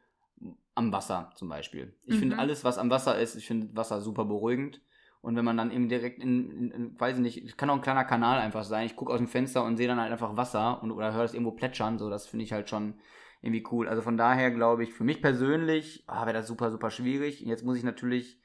[0.77, 1.93] am Wasser zum Beispiel.
[2.05, 2.21] Ich Mhm.
[2.21, 4.81] finde alles, was am Wasser ist, ich finde Wasser super beruhigend.
[5.23, 7.75] Und wenn man dann eben direkt in, in, in weiß ich nicht, es kann auch
[7.75, 8.87] ein kleiner Kanal einfach sein.
[8.87, 11.35] Ich gucke aus dem Fenster und sehe dann halt einfach Wasser und oder höre es
[11.35, 12.95] irgendwo plätschern, so das finde ich halt schon
[13.43, 13.89] irgendwie cool.
[13.89, 17.41] Also von daher glaube ich, für mich persönlich ah, wäre das super, super schwierig.
[17.41, 18.39] Jetzt muss ich natürlich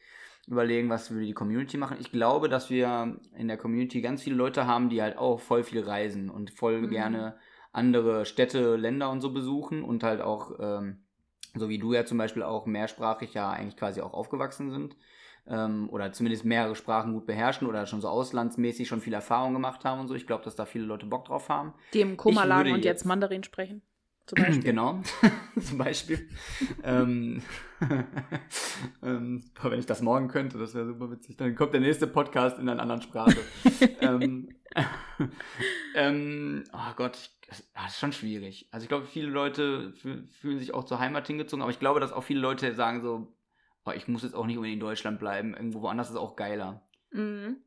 [0.48, 1.98] überlegen, was würde die Community machen.
[2.00, 5.64] Ich glaube, dass wir in der Community ganz viele Leute haben, die halt auch voll
[5.64, 6.90] viel reisen und voll Mhm.
[6.90, 7.36] gerne
[7.72, 11.04] andere Städte, Länder und so besuchen und halt auch, ähm,
[11.56, 14.96] so wie du ja zum Beispiel auch mehrsprachig ja eigentlich quasi auch aufgewachsen sind
[15.48, 19.84] ähm, oder zumindest mehrere Sprachen gut beherrschen oder schon so auslandsmäßig schon viel Erfahrung gemacht
[19.86, 20.16] haben und so.
[20.16, 21.74] Ich glaube, dass da viele Leute Bock drauf haben.
[21.94, 23.82] Die im Koma lagen und jetzt jetzt- Mandarin sprechen.
[24.32, 24.64] Zum Beispiel.
[24.64, 25.02] Genau,
[25.60, 26.30] zum Beispiel.
[26.84, 27.42] ähm,
[29.04, 31.36] ähm, wenn ich das morgen könnte, das wäre super witzig.
[31.36, 33.36] Dann kommt der nächste Podcast in einer anderen Sprache.
[34.00, 34.56] ähm,
[35.96, 38.70] ähm, oh Gott, ich, das, ah, das ist schon schwierig.
[38.72, 42.00] Also ich glaube, viele Leute fü- fühlen sich auch zur Heimat hingezogen, aber ich glaube,
[42.00, 43.36] dass auch viele Leute sagen so,
[43.84, 46.88] oh, ich muss jetzt auch nicht unbedingt in Deutschland bleiben, irgendwo woanders ist auch geiler.
[47.12, 47.58] Mhm.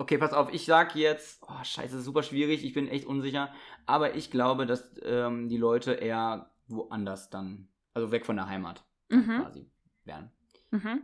[0.00, 3.52] Okay, pass auf, ich sag jetzt, oh scheiße, super schwierig, ich bin echt unsicher,
[3.84, 8.82] aber ich glaube, dass ähm, die Leute eher woanders dann, also weg von der Heimat
[9.10, 9.42] Mhm.
[9.42, 9.70] quasi
[10.04, 10.30] wären.
[10.70, 11.02] Mhm.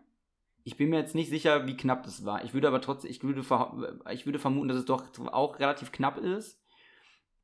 [0.64, 2.42] Ich bin mir jetzt nicht sicher, wie knapp das war.
[2.42, 3.42] Ich würde aber trotzdem, ich würde,
[4.12, 6.59] ich würde vermuten, dass es doch auch relativ knapp ist.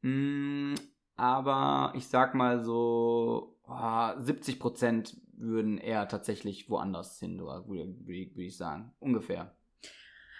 [0.00, 0.72] Mm,
[1.16, 8.94] aber ich sag mal so, ah, 70% würden eher tatsächlich woanders hin, würde ich sagen.
[9.00, 9.54] Ungefähr.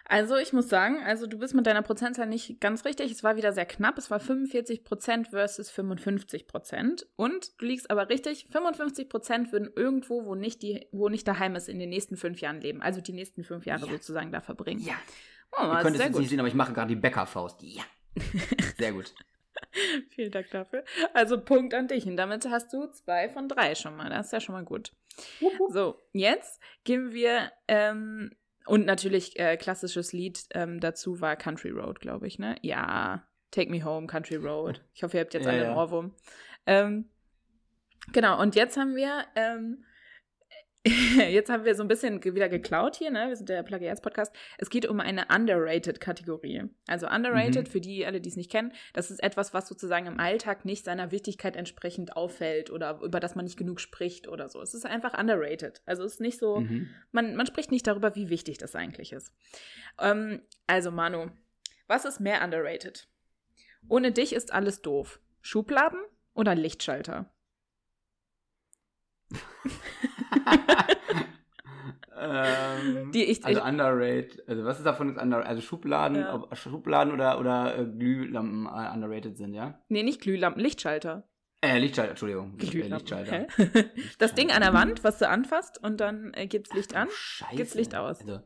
[0.07, 3.11] Also ich muss sagen, also du bist mit deiner Prozentzahl nicht ganz richtig.
[3.11, 3.97] Es war wieder sehr knapp.
[3.99, 7.05] Es war 45% versus 55%.
[7.17, 11.69] Und du liegst aber richtig, 55% würden irgendwo, wo nicht, die, wo nicht daheim ist,
[11.69, 12.83] in den nächsten fünf Jahren leben.
[12.83, 13.93] Also die nächsten fünf Jahre Ja.
[13.93, 14.81] sozusagen da verbringen.
[14.83, 14.95] Ja.
[15.53, 16.21] Oh, Ihr das könnt es jetzt gut.
[16.21, 17.63] nicht sehen, aber ich mache gerade die Bäckerfaust.
[17.63, 17.83] Ja.
[18.79, 19.15] Sehr gut.
[20.11, 20.85] Vielen Dank dafür.
[21.15, 22.07] Also Punkt an dich.
[22.07, 24.11] Und damit hast du zwei von drei schon mal.
[24.11, 24.93] Das ist ja schon mal gut.
[25.71, 28.31] So, jetzt gehen wir, ähm,
[28.67, 32.57] und natürlich äh, klassisches Lied ähm, dazu war Country Road, glaube ich, ne?
[32.63, 34.83] Ja, Take Me Home, Country Road.
[34.95, 36.15] Ich hoffe, ihr habt jetzt Ja, alle einen Ohrwurm.
[36.67, 37.09] Ähm,
[38.13, 39.85] genau, und jetzt haben wir, ähm,
[41.28, 43.28] jetzt haben wir so ein bisschen wieder geklaut hier, ne?
[43.28, 44.35] Wir sind der Plagiats-Podcast.
[44.59, 46.64] Es geht um eine Underrated-Kategorie.
[46.89, 47.70] Also Underrated, Mhm.
[47.70, 50.85] für die alle, die es nicht kennen, das ist etwas, was sozusagen im Alltag nicht
[50.85, 54.61] seiner Wichtigkeit entsprechend auffällt oder über das man nicht genug spricht oder so.
[54.61, 55.83] Es ist einfach underrated.
[55.87, 56.89] Also es ist nicht so, Mhm.
[57.12, 59.33] man, man spricht nicht darüber, wie wichtig das eigentlich ist.
[60.01, 61.30] Ähm, also Manu,
[61.87, 63.07] was ist mehr underrated?
[63.89, 65.20] Ohne dich ist alles doof.
[65.43, 66.01] Schubladen
[66.35, 67.33] oder Lichtschalter?
[72.18, 74.49] ähm, Die ich- also ich- underrated.
[74.49, 75.49] Also was ist davon jetzt underrated?
[75.49, 76.35] Also Schubladen, Ja.
[76.35, 79.78] ob Schubladen oder, oder äh, Glühlampen äh, underrated sind, ja?
[79.89, 81.28] Nee, nicht Glühlampen, Lichtschalter.
[81.64, 82.55] Äh, Lichtschalter, Entschuldigung.
[82.59, 82.93] Äh, Glühlampen.
[82.99, 83.47] Lichtschalter.
[83.57, 83.85] Hä?
[84.18, 87.09] Das Ding an der Wand, was du anfasst und dann äh, geht's Licht an.
[87.12, 87.57] Scheiße.
[87.57, 88.20] geht's Licht aus.
[88.20, 88.41] Also,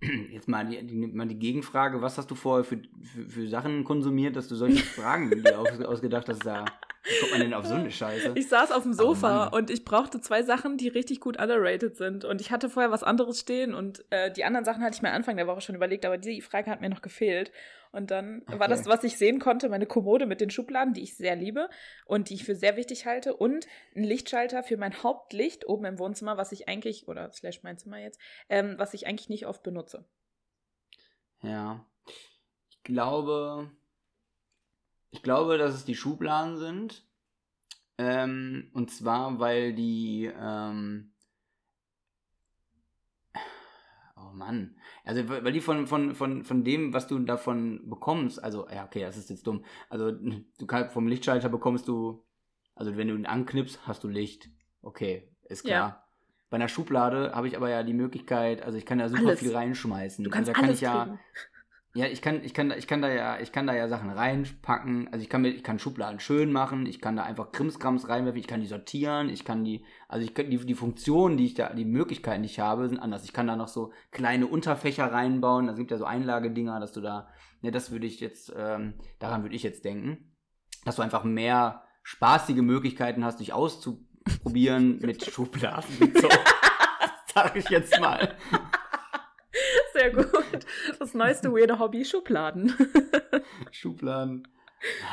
[0.30, 3.84] jetzt mal die, die, mal die Gegenfrage, was hast du vorher für, für, für Sachen
[3.84, 6.64] konsumiert, dass du solche Fragen dir aus, ausgedacht hast, da
[7.04, 8.32] wie kommt man denn auf so eine Scheiße?
[8.36, 9.52] Ich saß auf dem Sofa Mann.
[9.54, 12.24] und ich brauchte zwei Sachen, die richtig gut underrated sind.
[12.24, 15.10] Und ich hatte vorher was anderes stehen und äh, die anderen Sachen hatte ich mir
[15.12, 17.50] Anfang der Woche schon überlegt, aber die Frage hat mir noch gefehlt.
[17.90, 18.68] Und dann war Okay.
[18.70, 21.68] das, was ich sehen konnte, meine Kommode mit den Schubladen, die ich sehr liebe
[22.06, 25.98] und die ich für sehr wichtig halte und ein Lichtschalter für mein Hauptlicht oben im
[25.98, 29.62] Wohnzimmer, was ich eigentlich, oder slash mein Zimmer jetzt, ähm, was ich eigentlich nicht oft
[29.62, 30.06] benutze.
[31.42, 31.84] Ja.
[32.70, 33.70] Ich glaube,
[35.12, 37.06] ich glaube, dass es die Schubladen sind.
[37.98, 41.12] Ähm, und zwar, weil die, ähm,
[44.16, 44.76] oh Mann.
[45.04, 49.02] Also, weil die von, von, von, von dem, was du davon bekommst, also, ja, okay,
[49.02, 49.64] das ist jetzt dumm.
[49.90, 52.24] Also, du kannst vom Lichtschalter bekommst du,
[52.74, 54.48] also, wenn du ihn anknipst, hast du Licht.
[54.80, 55.88] Okay, ist klar.
[55.88, 56.04] Ja.
[56.48, 59.40] Bei einer Schublade habe ich aber ja die Möglichkeit, also ich kann da super Alles.
[59.40, 60.22] viel reinschmeißen.
[60.22, 61.20] Du kannst also da kann alles ich ja, kriegen.
[61.94, 65.08] Ja, ich kann, ich kann, ich kann da ja, ich kann da ja Sachen reinpacken.
[65.12, 66.86] Also ich kann mir, ich kann Schubladen schön machen.
[66.86, 68.40] Ich kann da einfach Krimskrams reinwerfen.
[68.40, 69.28] Ich kann die sortieren.
[69.28, 72.48] Ich kann die, also ich kann die, die Funktionen, die ich da, die Möglichkeiten, die
[72.48, 73.24] ich habe, sind anders.
[73.24, 75.68] Ich kann da noch so kleine Unterfächer reinbauen.
[75.68, 77.28] Es gibt ja so Einlagedinger, dass du da,
[77.60, 80.32] ne, das würde ich jetzt, ähm, daran würde ich jetzt denken,
[80.86, 86.14] dass du einfach mehr spaßige Möglichkeiten hast, dich auszuprobieren mit Schubladen.
[86.14, 86.28] So,
[87.34, 88.34] sag ich jetzt mal.
[89.92, 90.26] Sehr gut.
[90.98, 92.74] Das neueste weirde Hobby, Schubladen.
[93.70, 94.48] Schubladen.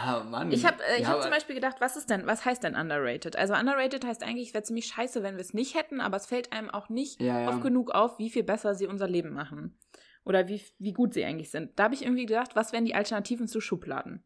[0.04, 0.52] Ah, Mann.
[0.52, 2.76] Ich habe äh, ich Ja, hab zum Beispiel gedacht, was ist denn, was heißt denn
[2.76, 3.36] underrated?
[3.36, 6.26] Also underrated heißt eigentlich, es wäre ziemlich scheiße, wenn wir es nicht hätten, aber es
[6.26, 7.50] fällt einem auch nicht Ja, ja.
[7.50, 9.78] oft genug auf, wie viel besser sie unser Leben machen.
[10.26, 11.78] Oder wie, wie gut sie eigentlich sind.
[11.78, 14.24] Da habe ich irgendwie gedacht, was wären die Alternativen zu Schubladen?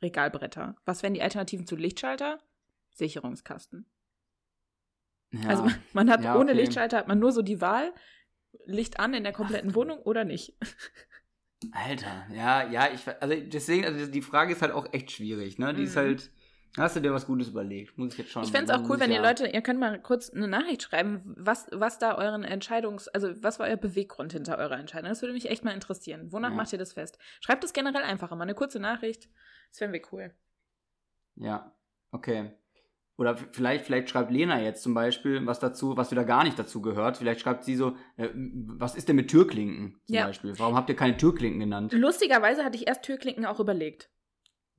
[0.00, 0.76] Regalbretter.
[0.84, 2.38] Was wären die Alternativen zu Lichtschalter?
[2.92, 3.90] Sicherungskasten.
[5.32, 5.48] Ja.
[5.48, 6.60] Also man, man hat Ja, ohne okay.
[6.60, 7.92] Lichtschalter hat man nur so die Wahl,
[8.66, 10.54] Licht an in der kompletten Wohnung oder nicht.
[11.72, 15.72] Alter, ja, ja, ich, also deswegen, also die Frage ist halt auch echt schwierig, ne?
[15.72, 16.00] Die ist Mhm.
[16.00, 16.30] halt,
[16.76, 17.96] hast du dir was Gutes überlegt?
[17.96, 18.44] Muss ich jetzt schon.
[18.44, 20.82] Ich fände es auch cool, wenn ja- ihr Leute, ihr könnt mal kurz eine Nachricht
[20.82, 25.08] schreiben, was, was da euren Entscheidungs-, also was war euer Beweggrund hinter eurer Entscheidung?
[25.08, 26.32] Das würde mich echt mal interessieren.
[26.32, 26.56] Wonach Ja.
[26.56, 27.18] macht ihr das fest?
[27.40, 29.30] Schreibt es generell einfach immer, eine kurze Nachricht.
[29.70, 30.34] Das fänden wir cool.
[31.36, 31.74] Ja,
[32.10, 32.52] okay.
[33.16, 36.82] Oder vielleicht, vielleicht schreibt Lena jetzt zum Beispiel was dazu, was wieder gar nicht dazu
[36.82, 37.16] gehört.
[37.16, 40.26] Vielleicht schreibt sie so, äh, was ist denn mit Türklinken zum Ja.
[40.26, 40.58] Beispiel?
[40.58, 41.92] Warum habt ihr keine Türklinken genannt?
[41.92, 44.10] Lustigerweise hatte ich erst Türklinken auch überlegt.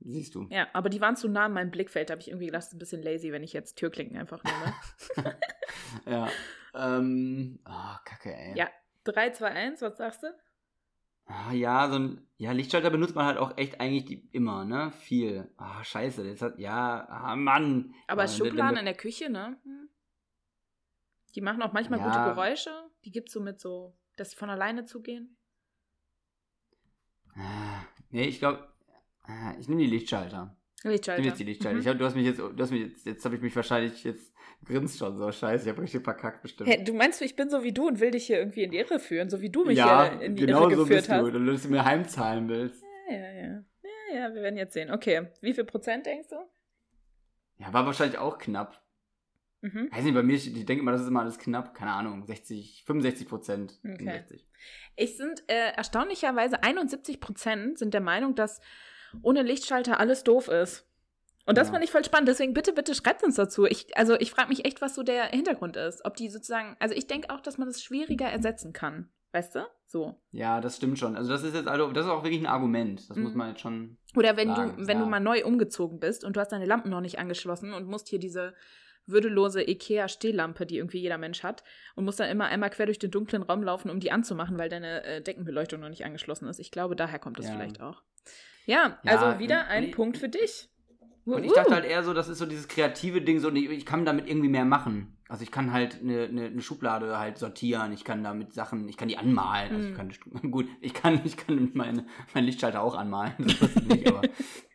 [0.00, 0.46] Siehst du.
[0.50, 2.10] Ja, aber die waren zu nah in meinem Blickfeld.
[2.10, 4.42] Da habe ich irgendwie gedacht, das ist ein bisschen lazy, wenn ich jetzt Türklinken einfach
[4.44, 5.34] nehme.
[6.06, 6.28] Ja.
[6.74, 8.56] Ähm, ah, kacke, ey.
[8.56, 8.68] Ja.
[9.04, 10.26] 3, 2, 1, was sagst du?
[11.26, 14.92] Ah, ja, so ein, ja, Lichtschalter benutzt man halt auch echt eigentlich die, immer, ne?
[14.92, 15.50] Viel.
[15.56, 17.94] Ah, scheiße, das hat, ja, ah, Mann.
[18.06, 19.58] Aber Ah, Schubladen dann- in der Küche, ne?
[19.64, 19.88] Hm.
[21.34, 22.06] Die machen auch manchmal Ja.
[22.06, 22.70] gute Geräusche.
[23.04, 25.36] Die gibt's so mit so, dass sie von alleine zugehen.
[27.34, 28.66] Ah, Nee, ich glaube,
[29.58, 30.56] ich nehme die Lichtschalter.
[30.82, 31.18] Lichtschalter.
[31.18, 31.76] Ich nehme jetzt die Lichtschalter.
[31.76, 31.82] Mhm.
[31.82, 34.04] Ich hab, du hast mich jetzt, du hast mich jetzt, jetzt habe ich mich wahrscheinlich
[34.04, 34.32] jetzt
[34.64, 35.64] grinst schon so scheiße.
[35.64, 36.68] Ich habe richtig verkackt bestimmt.
[36.68, 38.78] Hä, du meinst, ich bin so wie du und will dich hier irgendwie in die
[38.78, 41.10] Irre führen, so wie du mich ja, hier in die genau Irre so geführt bist
[41.10, 41.20] hast.
[41.20, 41.32] du.
[41.32, 42.82] Wenn du mir heimzahlen willst.
[43.08, 43.64] Ja, ja, ja.
[44.12, 44.90] Ja, ja, wir werden jetzt sehen.
[44.90, 46.36] Okay, wie viel Prozent denkst du?
[47.58, 48.82] Ja, war wahrscheinlich auch knapp.
[49.62, 49.88] Mhm.
[49.90, 51.74] Weiß nicht, bei mir, ich denke immer, das ist immer alles knapp.
[51.74, 53.80] Keine Ahnung, 60, 65 Prozent.
[53.84, 53.96] Okay.
[53.98, 54.46] 65.
[54.96, 58.60] Ich sind äh, erstaunlicherweise 71 Prozent sind der Meinung, dass
[59.22, 60.86] ohne Lichtschalter alles doof ist.
[61.46, 61.74] Und das Ja.
[61.74, 62.28] fand ich voll spannend.
[62.28, 63.66] Deswegen bitte, bitte schreibt uns dazu.
[63.66, 66.04] Ich, also ich frage mich echt, was so der Hintergrund ist.
[66.04, 69.10] Ob die sozusagen, also ich denke auch, dass man das schwieriger ersetzen kann.
[69.32, 69.60] Weißt du?
[69.86, 70.16] So.
[70.32, 71.14] Ja, das stimmt schon.
[71.14, 73.08] Also das ist jetzt also, das ist auch wirklich ein Argument.
[73.10, 73.38] Das muss Mhm.
[73.38, 73.96] man jetzt schon.
[74.16, 75.04] Oder wenn Sagen, du, wenn ja.
[75.04, 78.08] du mal neu umgezogen bist und du hast deine Lampen noch nicht angeschlossen und musst
[78.08, 78.54] hier diese
[79.08, 81.62] würdelose IKEA-Stehlampe, die irgendwie jeder Mensch hat,
[81.94, 84.68] und musst dann immer einmal quer durch den dunklen Raum laufen, um die anzumachen, weil
[84.68, 86.58] deine äh, Deckenbeleuchtung noch nicht angeschlossen ist.
[86.58, 87.52] Ich glaube, daher kommt es Ja.
[87.52, 88.02] vielleicht auch.
[88.66, 90.68] Ja, Ja, also wieder und ein Punkt für dich.
[91.24, 94.04] Und ich dachte halt eher so, das ist so dieses kreative Ding, so, ich, kann
[94.04, 95.16] damit irgendwie mehr machen.
[95.28, 98.96] Also ich kann halt eine, eine, eine Schublade halt sortieren, ich kann damit Sachen, ich
[98.96, 99.74] kann die anmalen.
[99.74, 99.96] Also ich Mhm.
[99.96, 103.34] kann, gut, ich kann, ich kann meine, meinen Lichtschalter auch anmalen.
[103.84, 104.22] Nicht, aber,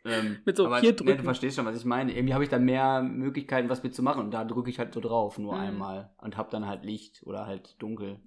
[0.04, 1.16] ähm, Mit so aber hier ne, drücken.
[1.18, 2.14] du verstehst schon, was ich meine.
[2.14, 4.20] Irgendwie habe ich da mehr Möglichkeiten, was mit zu machen.
[4.22, 5.60] Und da drücke ich halt so drauf, nur Mhm.
[5.60, 6.10] einmal.
[6.18, 8.20] Und habe dann halt Licht oder halt dunkel.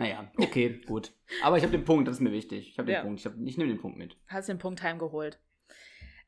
[0.00, 1.12] Naja, okay, gut.
[1.42, 2.68] Aber ich habe den Punkt, das ist mir wichtig.
[2.70, 3.02] Ich habe den Ja.
[3.02, 4.16] Punkt, ich, hab, ich nehme den Punkt mit.
[4.28, 5.38] Hast den Punkt heimgeholt.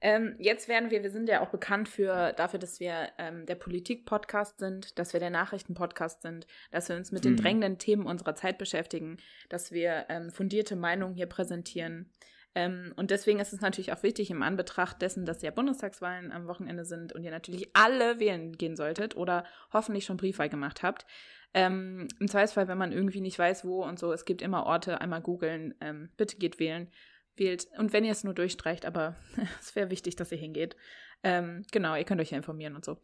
[0.05, 3.55] Ähm, jetzt werden wir, wir sind ja auch bekannt für, dafür, dass wir ähm, der
[3.55, 7.37] Politik-Podcast sind, dass wir der Nachrichten-Podcast sind, dass wir uns mit den Mhm.
[7.37, 9.18] drängenden Themen unserer Zeit beschäftigen,
[9.49, 12.11] dass wir ähm, fundierte Meinungen hier präsentieren.
[12.57, 16.49] Ähm, und deswegen ist es natürlich auch wichtig, im Anbetracht dessen, dass ja Bundestagswahlen am
[16.49, 21.07] Wochenende sind und ihr natürlich alle wählen gehen solltet oder hoffentlich schon Briefwahl gemacht habt.
[21.55, 25.01] Ähm, Im Zweifelsfall, wenn man irgendwie nicht weiß, wo und so, es gibt immer Orte,
[25.01, 26.91] einmal googeln, ähm, bitte geht wählen
[27.37, 27.67] wählt.
[27.79, 29.17] Und wenn ihr es nur durchstreicht, aber
[29.61, 30.77] es wäre wichtig, dass ihr hingeht.
[31.23, 32.99] Ähm, genau, ihr könnt euch ja informieren und so.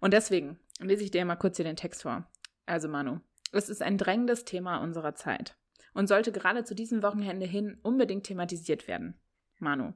[0.00, 2.26] Und deswegen lese ich dir mal kurz hier den Text vor.
[2.66, 3.20] Also Manu,
[3.52, 5.56] es ist ein drängendes Thema unserer Zeit
[5.94, 9.20] und sollte gerade zu diesem Wochenende hin unbedingt thematisiert werden.
[9.58, 9.92] Manu,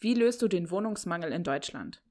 [0.00, 2.02] wie löst du den Wohnungsmangel in Deutschland?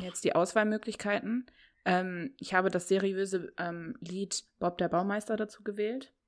[0.00, 1.46] Jetzt die Auswahlmöglichkeiten.
[1.88, 6.12] Ähm, ich habe das seriöse ähm, Lied Bob der Baumeister dazu gewählt.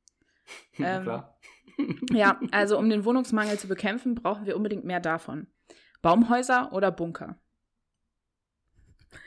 [0.78, 1.38] Ähm, Klar.
[2.12, 5.46] Ja, also um den Wohnungsmangel zu bekämpfen, brauchen wir unbedingt mehr davon.
[6.02, 7.36] Baumhäuser oder Bunker?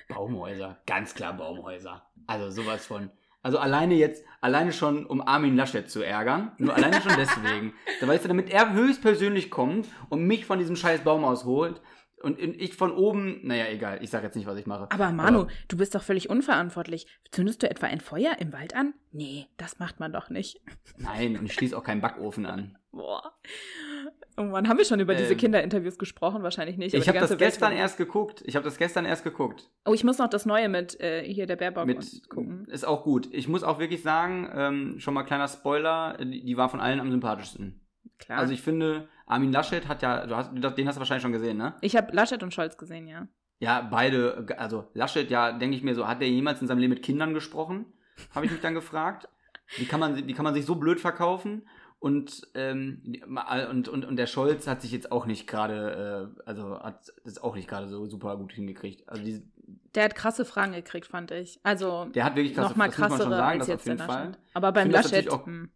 [0.09, 2.05] Baumhäuser, ganz klar Baumhäuser.
[2.27, 3.09] Also sowas von.
[3.41, 6.51] Also alleine jetzt, alleine schon, um Armin Laschet zu ärgern.
[6.57, 7.73] Nur alleine schon deswegen.
[8.01, 11.81] Da weißt du, damit er höchstpersönlich kommt und mich von diesem scheiß Baum ausholt
[12.23, 14.87] und ich von oben, naja, egal, ich sag jetzt nicht, was ich mache.
[14.91, 17.05] Aber Manu, du bist doch völlig unverantwortlich.
[17.31, 18.93] Zündest du etwa ein Feuer im Wald an?
[19.11, 20.61] Nee, das macht man doch nicht.
[20.97, 22.77] Nein, und ich schließe auch keinen Backofen an.
[22.91, 23.33] Boah.
[24.37, 26.41] Oh Mann, haben wir schon über diese Ähm, Kinderinterviews gesprochen?
[26.43, 26.95] Wahrscheinlich nicht.
[26.95, 28.41] aber Ich habe das Welt gestern wird- erst geguckt.
[28.45, 29.69] Ich habe das gestern erst geguckt.
[29.85, 32.65] Oh, ich muss noch das Neue mit äh, hier der Baerbock Mit, gucken.
[32.71, 33.29] ist auch gut.
[33.31, 36.99] Ich muss auch wirklich sagen, ähm, schon mal kleiner Spoiler, die, die war von allen
[36.99, 37.79] am sympathischsten.
[38.19, 38.39] Klar.
[38.39, 41.57] Also ich finde, Armin Laschet hat ja, du hast, den hast du wahrscheinlich schon gesehen,
[41.57, 41.75] ne?
[41.81, 43.27] ich habe Laschet und Scholz gesehen, ja.
[43.59, 46.93] Ja, beide, also Laschet, ja, denke ich mir so, hat der jemals in seinem Leben
[46.93, 47.85] mit Kindern gesprochen?
[48.35, 49.27] Habe ich mich dann gefragt.
[49.77, 51.67] Wie kann man, wie kann man sich so blöd verkaufen?
[51.99, 53.01] Und, ähm,
[53.69, 57.37] und, und, und der Scholz hat sich jetzt auch nicht gerade, äh, also hat das
[57.41, 59.07] auch nicht gerade so super gut hingekriegt.
[59.07, 59.41] Also die,
[59.95, 61.61] Der hat krasse Fragen gekriegt, fand ich.
[61.63, 64.31] Also der hat wirklich krasse, noch mal krassere sagen, als auf jetzt der jeden Fall.
[64.53, 65.71] Aber beim Laschet, auch- hm,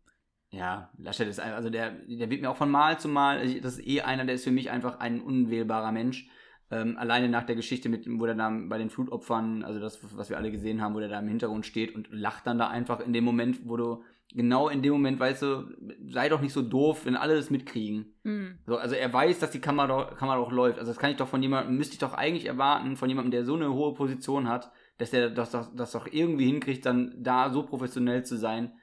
[0.49, 3.79] Ja, Laschet ist also der, der wird mir auch von Mal zu Mal, also das
[3.79, 6.29] ist eh einer, der ist für mich einfach ein unwählbarer Mensch.
[6.69, 10.29] Ähm, alleine nach der Geschichte mit, wo der da bei den Flutopfern, also das, was
[10.29, 12.99] wir alle gesehen haben, wo der da im Hintergrund steht und lacht dann da einfach
[12.99, 15.63] in dem Moment, wo du, genau in dem Moment, weißt du,
[16.07, 18.13] sei doch nicht so doof, wenn alle das mitkriegen.
[18.23, 18.57] hm.
[18.65, 20.79] So, also er weiß, dass die Kamera doch, Kamera doch läuft.
[20.79, 23.45] Also das kann ich doch von jemandem, müsste ich doch eigentlich erwarten, von jemandem, der
[23.45, 27.49] so eine hohe Position hat, dass der das, das, das doch irgendwie hinkriegt, dann da
[27.49, 28.73] so professionell zu sein,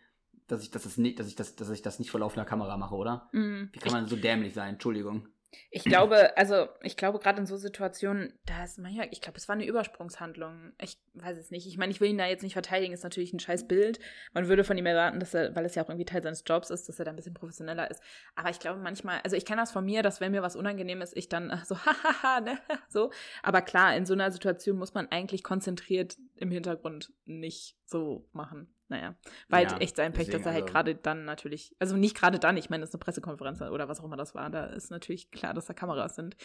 [0.47, 2.95] dass ich das, nicht, dass ich das, dass ich das nicht vor laufender Kamera mache,
[2.95, 3.29] oder?
[3.33, 3.71] Hm.
[3.73, 4.75] Wie kann man so dämlich sein?
[4.75, 5.29] Entschuldigung.
[5.71, 9.49] Ich glaube, also ich glaube gerade in so Situationen, da ist manchmal, ich glaube, es
[9.49, 10.73] war eine Übersprungshandlung.
[10.81, 11.67] Ich weiß es nicht.
[11.67, 13.99] Ich meine, ich will ihn da jetzt nicht verteidigen, ist natürlich ein scheiß Bild.
[14.33, 16.71] Man würde von ihm erwarten, dass er, weil es ja auch irgendwie Teil seines Jobs
[16.71, 18.03] ist, dass er da ein bisschen professioneller ist.
[18.35, 21.03] Aber ich glaube manchmal, also ich kenne das von mir, dass wenn mir was unangenehm
[21.03, 23.11] ist, ich dann so, hahaha, ne, so.
[23.43, 28.75] Aber klar, in so einer Situation muss man eigentlich konzentriert im Hintergrund nicht so machen.
[28.95, 29.15] Naja,
[29.49, 32.17] war halt Ja, echt sein Pech, dass er halt also- gerade dann natürlich, also nicht
[32.17, 34.67] gerade dann, ich meine, das ist eine Pressekonferenz oder was auch immer das war, da
[34.67, 36.37] ist natürlich klar, dass da Kameras sind.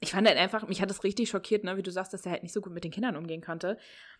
[0.00, 2.32] Ich fand halt einfach, mich hat es richtig schockiert, ne, wie du sagst, dass er
[2.32, 3.76] halt nicht so gut mit den Kindern umgehen konnte.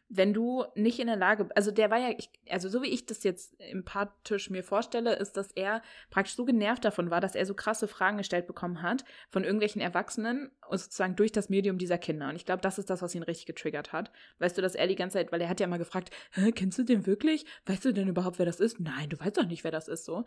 [0.09, 3.07] Wenn du nicht in der Lage, also der war ja, ich, also so wie ich
[3.07, 7.45] das jetzt empathisch mir vorstelle, ist, dass er praktisch so genervt davon war, dass er
[7.45, 12.29] so krasse Fragen gestellt bekommen hat von irgendwelchen Erwachsenen, sozusagen durch das Medium dieser Kinder.
[12.29, 14.13] Und ich glaube, das ist das, was ihn richtig getriggert hat.
[14.39, 16.11] Weißt du, dass er die ganze Zeit, weil er hat ja mal gefragt,
[16.55, 17.45] kennst du den wirklich?
[17.67, 18.79] Weißt du denn überhaupt, wer das ist?
[18.79, 20.25] Nein, du weißt doch nicht, wer das ist, so.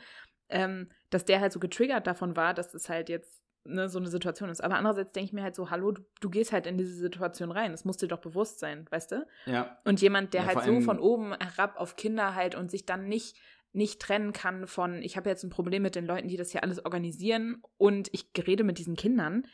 [0.49, 4.07] Ähm, dass der halt so getriggert davon war, dass es halt jetzt ne, so eine
[4.07, 4.61] Situation ist.
[4.61, 7.51] Aber andererseits denke ich mir halt so, hallo, du, du, gehst halt in diese Situation
[7.51, 7.71] rein.
[7.71, 9.27] Das muss dir doch bewusst sein, weißt du?
[9.45, 9.77] Ja.
[9.85, 13.07] Und jemand, der ja, halt so von oben herab auf Kinder halt und sich dann
[13.07, 13.37] nicht
[13.71, 16.63] nicht trennen kann von, ich habe jetzt ein Problem mit den Leuten, die das hier
[16.63, 19.45] alles organisieren und ich rede mit diesen Kindern.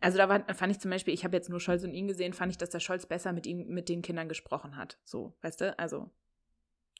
[0.00, 2.32] Also da war, fand ich zum Beispiel, ich habe jetzt nur Scholz und ihn gesehen,
[2.32, 4.98] fand ich, dass der Scholz besser mit ihm, mit den Kindern gesprochen hat.
[5.04, 5.78] So, weißt du?
[5.78, 6.10] Also,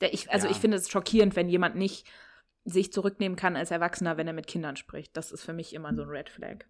[0.01, 0.53] der, ich, also ja.
[0.53, 2.07] ich finde es schockierend, wenn jemand nicht
[2.65, 5.17] sich zurücknehmen kann als Erwachsener, wenn er mit Kindern spricht.
[5.17, 6.65] Das ist für mich immer so ein Red Flag.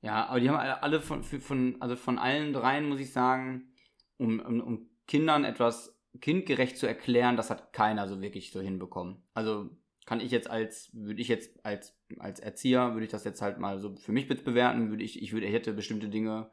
[0.00, 3.72] Ja, aber die haben alle von, von also von allen dreien, muss ich sagen,
[4.18, 9.22] um, um, um Kindern etwas kindgerecht zu erklären, das hat keiner so wirklich so hinbekommen.
[9.32, 9.70] Also
[10.06, 13.58] kann ich jetzt als, würde ich jetzt als, als Erzieher, würde ich das jetzt halt
[13.58, 16.50] mal so für mich bewerten, würde ich, ich würde, hätte bestimmte Dinge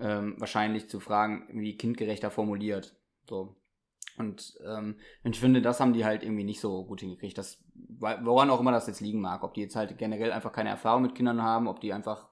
[0.00, 2.96] ähm, wahrscheinlich zu fragen, wie kindgerechter formuliert.
[3.28, 3.56] So.
[4.18, 7.38] Und ähm, ich finde, das haben die halt irgendwie nicht so gut hingekriegt.
[7.38, 7.62] Das,
[7.98, 9.42] woran auch immer das jetzt liegen mag.
[9.42, 12.28] Ob die jetzt halt generell einfach keine Erfahrung mit Kindern haben, ob die einfach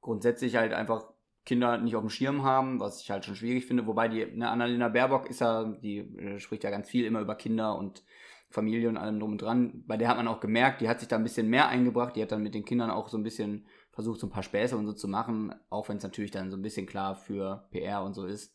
[0.00, 1.04] grundsätzlich halt einfach
[1.44, 3.86] Kinder nicht auf dem Schirm haben, was ich halt schon schwierig finde.
[3.86, 7.34] Wobei die, ne, Annalena Baerbock ist ja, die äh, spricht ja ganz viel immer über
[7.34, 8.02] Kinder und
[8.50, 9.84] Familie und allem drum und dran.
[9.86, 12.16] Bei der hat man auch gemerkt, die hat sich da ein bisschen mehr eingebracht.
[12.16, 14.76] Die hat dann mit den Kindern auch so ein bisschen versucht, so ein paar Späße
[14.76, 15.54] und so zu machen.
[15.70, 18.54] Auch wenn es natürlich dann so ein bisschen klar für PR und so ist.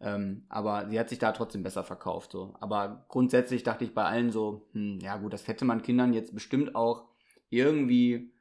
[0.00, 2.32] Ähm, aber sie hat sich da trotzdem besser verkauft.
[2.32, 2.54] So.
[2.60, 6.34] Aber grundsätzlich dachte ich bei allen so, hm, ja gut, das hätte man Kindern jetzt
[6.34, 7.08] bestimmt auch
[7.48, 8.32] irgendwie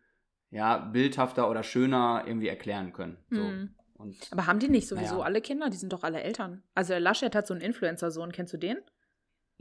[0.49, 3.18] ja, bildhafter oder schöner irgendwie erklären können.
[3.30, 3.41] So.
[3.41, 3.76] Mhm.
[3.95, 5.26] Und, aber haben die nicht sowieso naja.
[5.26, 5.70] alle Kinder?
[5.70, 6.64] Die sind doch alle Eltern.
[6.76, 8.78] Also Laschet hat so einen Influencer-Sohn, kennst du den?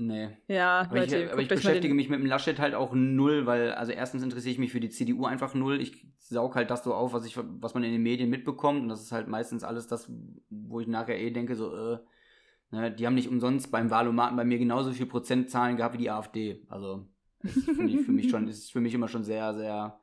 [0.07, 0.31] Nee.
[0.49, 3.73] Ja, aber Leute, ich, aber ich beschäftige mich mit dem Laschet halt auch null, weil,
[3.73, 5.81] also erstens interessiere ich mich für die CDU einfach null.
[5.81, 8.83] Ich saug halt das so auf, was ich, was man in den Medien mitbekommt.
[8.83, 10.11] Und das ist halt meistens alles das,
[10.51, 11.99] wo ich nachher eh denke, so, äh,
[12.71, 16.11] ne, die haben nicht umsonst beim Wahlomaten bei mir genauso viel Prozentzahlen gehabt wie die
[16.11, 16.63] AfD.
[16.69, 17.07] Also,
[17.43, 17.65] das ist
[18.07, 20.01] für mich schon, ist für mich immer schon sehr, sehr,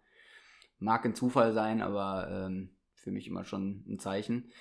[0.79, 2.69] mag ein Zufall sein, aber ähm,
[2.99, 4.51] für mich immer schon ein Zeichen.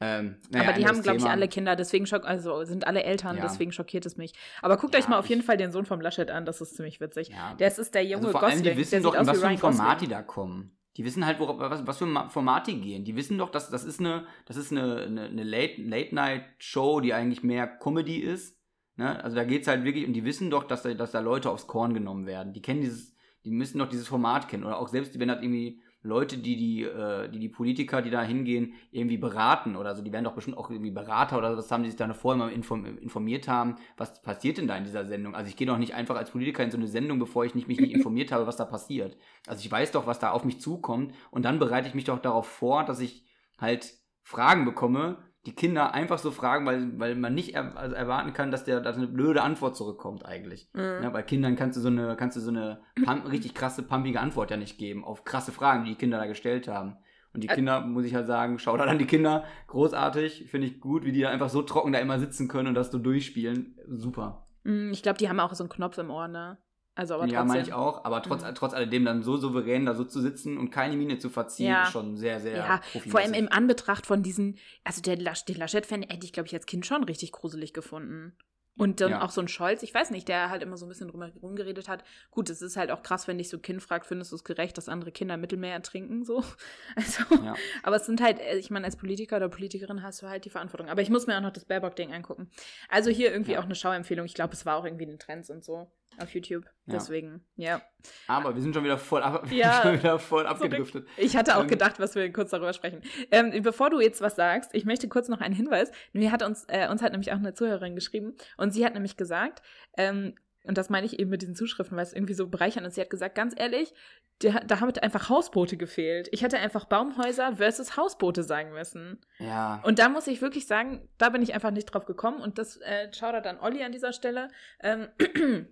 [0.00, 3.36] Ähm, naja, aber die haben, glaube ich, alle Kinder, deswegen schock, also sind alle Eltern,
[3.36, 3.42] ja.
[3.42, 4.32] deswegen schockiert es mich.
[4.62, 6.76] Aber guckt ja, euch mal auf jeden Fall den Sohn vom Laschet an, das ist
[6.76, 7.28] ziemlich witzig.
[7.28, 7.54] Ja.
[7.54, 8.64] Der ist der junge also vor Gosling.
[8.64, 10.76] Allem, die wissen doch, in was für ein Format die da kommen.
[10.96, 13.04] Die wissen halt, worauf, was, was für Format die gehen.
[13.04, 17.44] Die wissen doch, dass das ist eine, das ist eine, eine, eine Late-Night-Show, die eigentlich
[17.44, 18.58] mehr Comedy ist.
[18.96, 19.22] Ne?
[19.22, 21.50] Also da geht es halt wirklich, und die wissen doch, dass da, dass da Leute
[21.50, 22.52] aufs Korn genommen werden.
[22.52, 24.64] Die kennen dieses, die müssen doch dieses Format kennen.
[24.64, 28.22] Oder auch selbst, wenn das irgendwie Leute, die die, äh, die die Politiker, die da
[28.22, 31.82] hingehen, irgendwie beraten oder so, die werden doch bestimmt auch irgendwie Berater oder was haben
[31.82, 35.34] die sich da vorher mal informiert haben, was passiert denn da in dieser Sendung?
[35.34, 37.66] Also ich gehe doch nicht einfach als Politiker in so eine Sendung, bevor ich nicht,
[37.66, 39.16] mich nicht informiert habe, was da passiert.
[39.46, 42.20] Also ich weiß doch, was da auf mich zukommt und dann bereite ich mich doch
[42.20, 43.26] darauf vor, dass ich
[43.58, 43.92] halt
[44.22, 45.18] Fragen bekomme,
[45.48, 48.80] die Kinder einfach so fragen, weil, weil man nicht er, also erwarten kann, dass der
[48.80, 50.68] dass eine blöde Antwort zurückkommt eigentlich.
[50.74, 51.02] Mhm.
[51.02, 54.20] Ja, bei Kindern kannst du so eine, kannst du so eine pump, richtig krasse, pumpige
[54.20, 56.98] Antwort ja nicht geben auf krasse Fragen, die die Kinder da gestellt haben.
[57.32, 60.80] Und die Kinder, muss ich halt sagen, schau da an die Kinder, großartig, finde ich
[60.80, 63.78] gut, wie die da einfach so trocken da immer sitzen können und das so durchspielen.
[63.86, 64.46] Super.
[64.64, 66.58] Mhm, ich glaube, die haben auch so einen Knopf im Ohr, ne?
[66.98, 68.04] Also, aber ja, meine ich auch.
[68.04, 68.56] Aber trotz, mhm.
[68.56, 71.84] trotz alledem dann so souverän da so zu sitzen und keine Miene zu verziehen, ja.
[71.84, 75.58] ist schon sehr, sehr Ja, vor allem im Anbetracht von diesen, also der Lasch, den
[75.58, 78.36] Laschet-Fan hätte ich, glaube ich, als Kind schon richtig gruselig gefunden.
[78.76, 79.22] Und dann ja.
[79.22, 81.88] auch so ein Scholz, ich weiß nicht, der halt immer so ein bisschen drumherum geredet
[81.88, 82.02] hat.
[82.32, 84.42] Gut, es ist halt auch krass, wenn dich so ein Kind fragt, findest du es
[84.42, 86.42] gerecht, dass andere Kinder Mittelmeer ertrinken, so.
[86.96, 87.54] Also, ja.
[87.84, 90.88] aber es sind halt, ich meine, als Politiker oder Politikerin hast du halt die Verantwortung.
[90.88, 92.50] Aber ich muss mir auch noch das Baerbock-Ding angucken.
[92.88, 93.60] Also hier irgendwie ja.
[93.60, 94.26] auch eine Schauempfehlung.
[94.26, 96.64] Ich glaube, es war auch irgendwie in den Trends und so auf YouTube.
[96.86, 96.94] Ja.
[96.94, 97.82] Deswegen, ja.
[98.26, 101.06] Aber wir sind schon wieder voll, ab, ja, schon wieder voll abgedriftet.
[101.16, 103.02] Ich hatte auch ähm, gedacht, was wir kurz darüber sprechen.
[103.30, 105.90] Ähm, bevor du jetzt was sagst, ich möchte kurz noch einen Hinweis.
[106.12, 109.16] Mir hat uns, äh, uns hat nämlich auch eine Zuhörerin geschrieben und sie hat nämlich
[109.16, 109.62] gesagt,
[109.96, 110.34] ähm,
[110.64, 112.96] und das meine ich eben mit diesen Zuschriften, weil es irgendwie so bereichern ist.
[112.96, 113.94] Sie hat gesagt, ganz ehrlich,
[114.42, 116.28] der, da haben einfach Hausboote gefehlt.
[116.30, 119.18] Ich hätte einfach Baumhäuser versus Hausboote sagen müssen.
[119.38, 119.80] Ja.
[119.84, 122.40] Und da muss ich wirklich sagen, da bin ich einfach nicht drauf gekommen.
[122.40, 124.48] Und das äh, schaut dann Olli an dieser Stelle.
[124.80, 125.08] Ähm,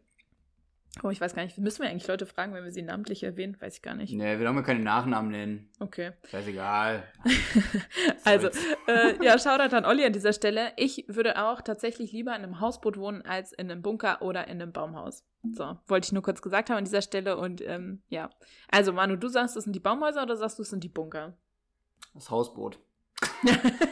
[1.02, 1.58] Oh, ich weiß gar nicht.
[1.58, 3.56] Müssen wir eigentlich Leute fragen, wenn wir sie namentlich erwähnen?
[3.60, 4.14] Weiß ich gar nicht.
[4.14, 5.68] Nee, wir wollen keine Nachnamen nennen.
[5.78, 6.12] Okay.
[6.30, 7.04] Scheißegal.
[8.24, 8.48] also,
[8.88, 10.72] äh, ja, Shoutout an Olli an dieser Stelle.
[10.76, 14.62] Ich würde auch tatsächlich lieber in einem Hausboot wohnen als in einem Bunker oder in
[14.62, 15.24] einem Baumhaus.
[15.52, 17.36] So, wollte ich nur kurz gesagt haben an dieser Stelle.
[17.36, 18.30] Und ähm, ja.
[18.68, 21.36] Also, Manu, du sagst, es sind die Baumhäuser oder sagst du, es sind die Bunker?
[22.14, 22.80] Das Hausboot.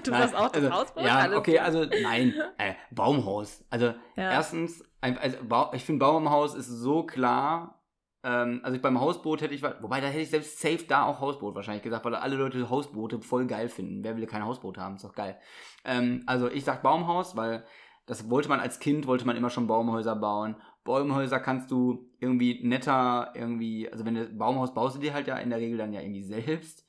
[0.05, 1.05] du Nein, sagst auch das also, Hausboot?
[1.05, 3.65] Ja, Alles okay, also nein, äh, Baumhaus.
[3.71, 4.31] Also Ja.
[4.31, 5.39] erstens, also,
[5.73, 7.81] ich finde Baumhaus ist so klar.
[8.23, 11.55] Ähm, also beim Hausboot hätte ich, wobei da hätte ich selbst safe da auch Hausboot
[11.55, 14.03] wahrscheinlich gesagt, weil alle Leute Hausboote voll geil finden.
[14.03, 14.97] Wer will kein Hausboot haben?
[14.97, 15.39] Ist doch geil.
[15.85, 17.65] Ähm, also ich sag Baumhaus, weil
[18.07, 20.57] das wollte man als Kind, wollte man immer schon Baumhäuser bauen.
[20.85, 25.37] Baumhäuser kannst du irgendwie netter, irgendwie, also wenn du Baumhaus baust du dir halt ja
[25.39, 26.84] in der Regel dann ja irgendwie selbst.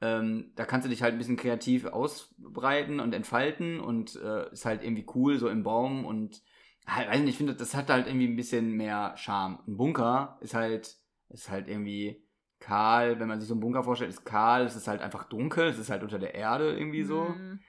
[0.00, 4.66] Ähm, da kannst du dich halt ein bisschen kreativ ausbreiten und entfalten und äh, ist
[4.66, 6.42] halt irgendwie cool, so im Baum und
[6.86, 9.60] halt, weiß nicht, ich finde, das hat halt irgendwie ein bisschen mehr Charme.
[9.66, 10.96] Ein Bunker ist halt,
[11.30, 12.22] ist halt irgendwie
[12.60, 15.68] kahl, wenn man sich so einen Bunker vorstellt, ist kahl, es ist halt einfach dunkel,
[15.68, 17.24] es ist halt unter der Erde irgendwie so.
[17.24, 17.60] Mhm.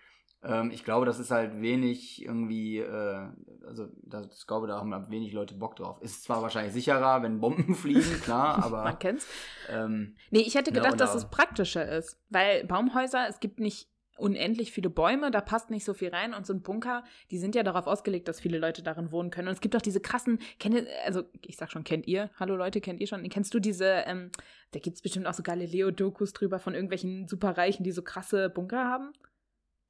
[0.45, 3.27] Ähm, ich glaube, das ist halt wenig irgendwie, äh,
[3.65, 6.01] also das, ich glaube, da haben halt wenig Leute Bock drauf.
[6.01, 9.27] Ist zwar wahrscheinlich sicherer, wenn Bomben fliegen, klar, aber Man kennt's.
[9.69, 13.89] ähm, Nee, ich hätte gedacht, und dass es praktischer ist, weil Baumhäuser, es gibt nicht
[14.17, 17.53] unendlich viele Bäume, da passt nicht so viel rein und so ein Bunker, die sind
[17.53, 19.49] ja darauf ausgelegt, dass viele Leute darin wohnen können.
[19.49, 22.29] Und es gibt auch diese krassen, kennt ihr, also ich sag schon, kennt ihr?
[22.39, 23.27] Hallo Leute, kennt ihr schon?
[23.27, 24.31] Kennst du diese, ähm,
[24.71, 29.11] da gibt's bestimmt auch so Galileo-Dokus drüber von irgendwelchen Superreichen, die so krasse Bunker haben?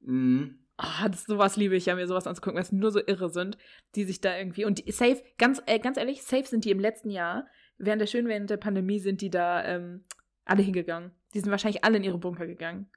[0.06, 3.30] Mh, Ah, das sowas liebe ich ja, mir sowas anzugucken, weil es nur so irre
[3.30, 3.56] sind,
[3.94, 6.80] die sich da irgendwie und die, safe, ganz, äh, ganz ehrlich, safe sind die im
[6.80, 7.46] letzten Jahr,
[7.78, 10.04] während der schön während der Pandemie sind die da ähm,
[10.44, 11.12] alle hingegangen.
[11.32, 12.90] Die sind wahrscheinlich alle in ihre Bunker gegangen.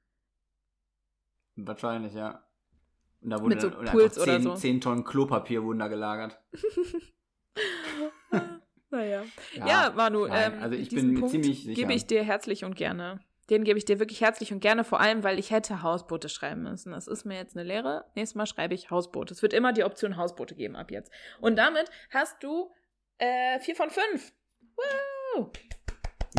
[1.55, 2.45] wahrscheinlich, ja.
[3.21, 4.55] Und da wurde Mit so oder Puls oder 10, so.
[4.55, 6.37] 10 Tonnen Klopapier wurden da gelagert.
[8.89, 9.23] naja.
[9.55, 11.81] Ja, Manu, nein, ähm, also ich bin Punkt ziemlich sicher.
[11.81, 13.21] gebe ich dir herzlich und gerne.
[13.49, 16.63] Den gebe ich dir wirklich herzlich und gerne, vor allem, weil ich hätte Hausboote schreiben
[16.63, 16.91] müssen.
[16.91, 18.05] Das ist mir jetzt eine Lehre.
[18.15, 19.33] Nächstes Mal schreibe ich Hausboote.
[19.33, 21.11] Es wird immer die Option Hausboote geben ab jetzt.
[21.41, 22.71] Und damit hast du
[23.17, 24.33] äh, vier von fünf.
[24.75, 25.51] Wow!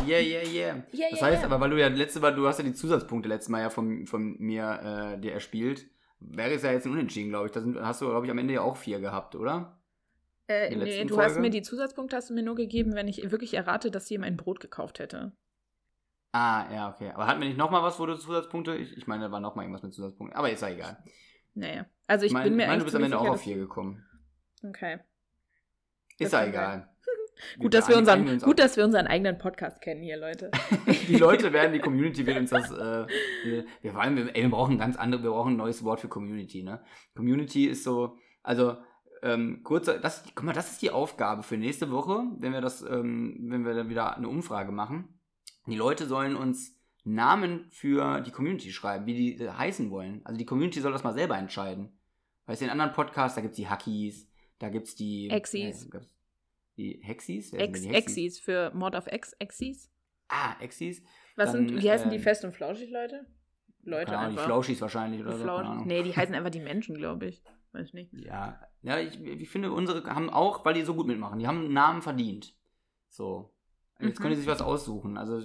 [0.07, 0.83] Yeah, yeah, yeah.
[0.93, 1.45] Yeah, Das yeah, heißt yeah.
[1.45, 4.05] aber, weil du ja letzte Mal, du hast ja die Zusatzpunkte letztes Mal ja von,
[4.05, 5.85] von mir äh, dir erspielt,
[6.19, 7.51] wäre es ja jetzt ein Unentschieden, glaube ich.
[7.51, 9.81] Da hast du, glaube ich, am Ende ja auch vier gehabt, oder?
[10.47, 11.41] Äh, nee, du hast Folge?
[11.41, 14.37] mir die Zusatzpunkte hast du mir nur gegeben, wenn ich wirklich errate, dass jemand ein
[14.37, 15.33] Brot gekauft hätte.
[16.31, 17.11] Ah, ja, okay.
[17.13, 18.75] Aber hatten wir nicht nochmal was, wo du Zusatzpunkte?
[18.75, 20.37] Ich, ich meine, da war nochmal irgendwas mit Zusatzpunkten.
[20.37, 21.03] Aber ist ja egal.
[21.53, 21.85] Naja.
[22.07, 24.05] Also ich mein, bin mir meine, eigentlich du bist am Ende auch auf vier gekommen.
[24.63, 24.99] Okay.
[26.17, 26.89] Ist ja egal.
[27.59, 30.51] Gut, dass wir unseren, uns gut, dass wir unseren eigenen Podcast kennen hier, Leute.
[31.07, 33.07] die Leute werden, die Community wird uns das, äh,
[33.43, 36.01] wir, wir, wollen, wir, ey, wir brauchen ein ganz andere, wir brauchen ein neues Wort
[36.01, 36.83] für Community, ne?
[37.15, 38.77] Community ist so, also,
[39.23, 42.83] ähm, kurzer, das, guck mal, das ist die Aufgabe für nächste Woche, wenn wir das,
[42.83, 45.20] ähm, wenn wir dann wieder eine Umfrage machen.
[45.71, 50.19] Die Leute sollen uns Namen für die Community schreiben, wie die äh, heißen wollen.
[50.25, 51.97] Also die Community soll das mal selber entscheiden.
[52.45, 55.85] Weißt du, in anderen Podcasts, da gibt's die Hackies, da gibt's die Exis.
[55.85, 55.99] Äh,
[56.75, 57.53] die Hexis?
[57.53, 58.17] Ex die Hexis?
[58.17, 59.89] Exis für Mod of X Exis.
[60.27, 61.01] Ah, Exis.
[61.37, 63.25] Was Dann, sind, wie heißen die ähm, fest und flauschig, Leute?
[64.17, 64.45] Ahnung, die einfach.
[64.45, 65.85] Flauschis wahrscheinlich oder Die so.
[65.85, 67.41] Nee, die heißen einfach die Menschen, glaube ich.
[67.71, 68.13] Weiß nicht.
[68.13, 71.59] Ja, ja ich, ich finde, unsere haben auch, weil die so gut mitmachen, die haben
[71.59, 72.55] einen Namen verdient.
[73.07, 73.50] So.
[74.01, 74.21] Jetzt Mhm.
[74.23, 75.17] können die sich was aussuchen.
[75.17, 75.41] Also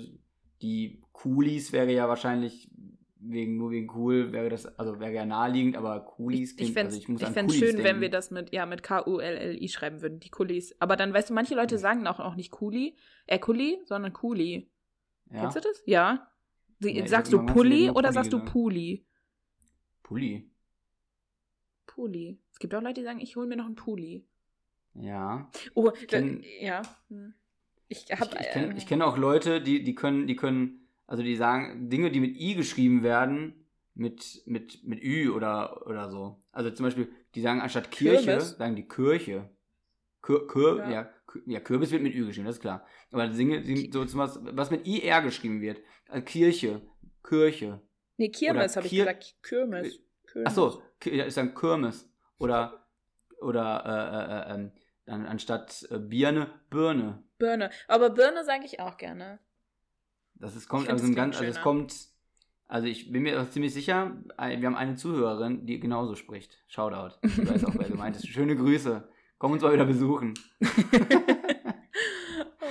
[0.63, 2.71] die Coolies wäre ja wahrscheinlich
[3.19, 6.73] wegen nur wegen cool wäre das also wäre ja naheliegend, aber Coolies Ich, ich klingt-
[6.75, 8.01] fände es also ich muss ich fänd's Coolies schön, wenn denken.
[8.03, 10.77] wir das mit, ja, mit K-U-L-L-I schreiben würden, die Kulis.
[10.81, 12.95] Aber dann, weißt du, manche Leute sagen auch, auch nicht Kuli,
[13.27, 14.71] äh, Kuli, sondern Kuli.
[15.31, 15.41] ja?
[15.41, 15.83] Kennst du das?
[15.87, 16.31] Ja.
[16.79, 18.45] Sie, ich sagst du Pulli oder Pulli sagst du.
[18.45, 19.07] Puli?
[20.03, 20.51] Pulli.
[21.87, 22.39] Puli.
[22.53, 24.25] Es gibt auch Leute, die sagen, ich hole mir noch einen Puli.
[24.95, 25.51] Ja.
[25.75, 26.19] Oh, da,
[26.61, 26.83] ja.
[27.09, 27.35] Hm.
[27.89, 31.22] Ich Ich, habe ich kenne ich kenn auch Leute, die, die können, die können, also
[31.22, 36.43] die sagen Dinge, die mit I geschrieben werden, mit, mit, mit Ü oder, oder so.
[36.53, 38.57] Also zum Beispiel, die sagen anstatt Kirche, Kirmes?
[38.59, 39.51] sagen die Kirche.
[40.22, 40.91] Kür, Kür, Ja.
[40.91, 41.11] ja.
[41.26, 42.87] Kür, ja, Kürbis wird mit Ü geschrieben, das ist klar.
[43.12, 45.80] Aber Dinge, die- so zum was, was mit IR geschrieben wird.
[46.09, 46.82] Also Kirche,
[47.22, 47.80] Kirche.
[48.16, 49.37] Nee, Kirmes habe ich gesagt.
[49.43, 50.01] Kirmes.
[50.30, 50.47] Kirmes.
[50.51, 52.09] Ach so, Ki- ja, ist dann Kirmes.
[52.39, 52.87] Oder,
[53.41, 54.72] oder, äh, äh, äh, ähm,
[55.07, 57.23] dann anstatt äh, Birne, Birne.
[57.39, 57.71] Birne.
[57.89, 59.39] Aber Birne sage ich auch gerne.
[60.35, 61.95] Das ist, kommt also ein ganz, also es kommt,
[62.69, 66.59] also ich bin mir auch ziemlich sicher, wir haben eine Zuhörerin, die genauso spricht.
[66.69, 67.17] Shoutout.
[67.23, 68.27] Ich weiß auch, wer gemeint ist.
[68.29, 69.09] Schöne Grüße.
[69.39, 70.35] Komm uns mal wieder besuchen.
[72.61, 72.67] oh.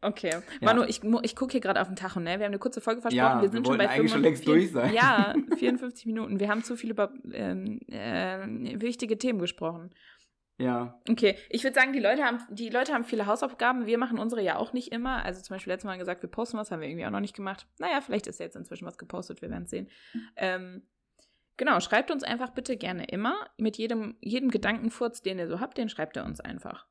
[0.00, 0.30] Okay.
[0.60, 2.38] Manu, ich, ich gucke hier gerade auf den Tacho, ne?
[2.38, 3.24] Wir haben eine kurze Folge versprochen.
[3.24, 4.94] Ja, wir wir sind schon wollten bei eigentlich schon längst 45 durch sein.
[4.94, 6.38] Ja, 54 Minuten.
[6.38, 9.90] Wir haben zu viel über ähm, äh, wichtige Themen gesprochen.
[10.58, 13.84] Ja, Okay, ich würde sagen, die Leute, haben, die Leute haben viele Hausaufgaben.
[13.86, 15.22] Wir machen unsere ja auch nicht immer.
[15.24, 17.36] Also zum Beispiel letztes Mal gesagt, wir posten was, haben wir irgendwie auch noch nicht
[17.36, 17.66] gemacht.
[17.78, 19.90] Naja, vielleicht ist ja jetzt inzwischen was gepostet, wir werden es sehen.
[20.36, 20.82] Ähm,
[21.58, 23.34] genau, schreibt uns einfach bitte gerne immer.
[23.58, 26.86] Mit jedem, jedem Gedankenfurz, den ihr so habt, den schreibt ihr uns einfach.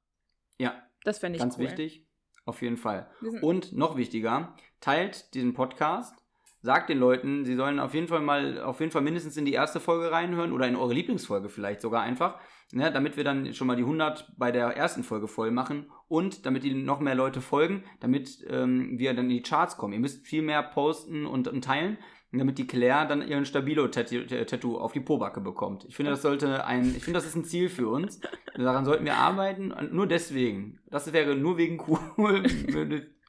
[0.60, 1.64] ja, Das fände ich ganz cool.
[1.66, 2.06] wichtig.
[2.46, 3.10] Auf jeden Fall.
[3.42, 6.16] Und noch wichtiger, teilt diesen Podcast,
[6.62, 9.54] sagt den Leuten, sie sollen auf jeden Fall mal, auf jeden Fall mindestens in die
[9.54, 12.40] erste Folge reinhören oder in eure Lieblingsfolge vielleicht sogar einfach,
[12.76, 16.46] ne, damit wir dann schon mal die 100 bei der ersten Folge voll machen und
[16.46, 19.94] damit die noch mehr Leute folgen, damit ähm, wir dann in die Charts kommen.
[19.94, 21.98] Ihr müsst viel mehr posten und, und teilen,
[22.34, 25.86] damit die Claire dann ihren Stabilo-Tattoo auf die Pobacke bekommt.
[25.86, 28.20] Ich finde, das sollte ein, ich finde, das ist ein Ziel für uns.
[28.56, 30.80] Daran sollten wir arbeiten nur deswegen.
[30.88, 31.80] Das wäre nur wegen
[32.18, 32.44] cool,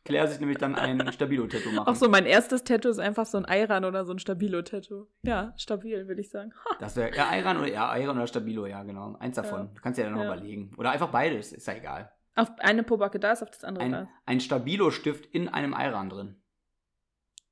[0.07, 1.87] Claire sich nämlich dann ein Stabilo-Tattoo machen.
[1.89, 5.07] Auch so, mein erstes Tattoo ist einfach so ein Ayran oder so ein Stabilo-Tattoo.
[5.23, 6.53] Ja, stabil, würde ich sagen.
[6.81, 9.17] Das wäre ja Ayran oder ja, oder Stabilo, ja, genau.
[9.19, 9.67] Eins davon.
[9.67, 9.71] Ja.
[9.75, 10.33] Du kannst ja dann noch Ja.
[10.35, 10.73] überlegen.
[10.79, 12.11] Oder einfach beides, ist ja egal.
[12.37, 14.09] Auf eine Pobacke da ist, auf das andere Ein, da.
[14.25, 16.37] ein Stabilo-Stift in einem Ayran drin.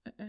[0.04, 0.24] Äh,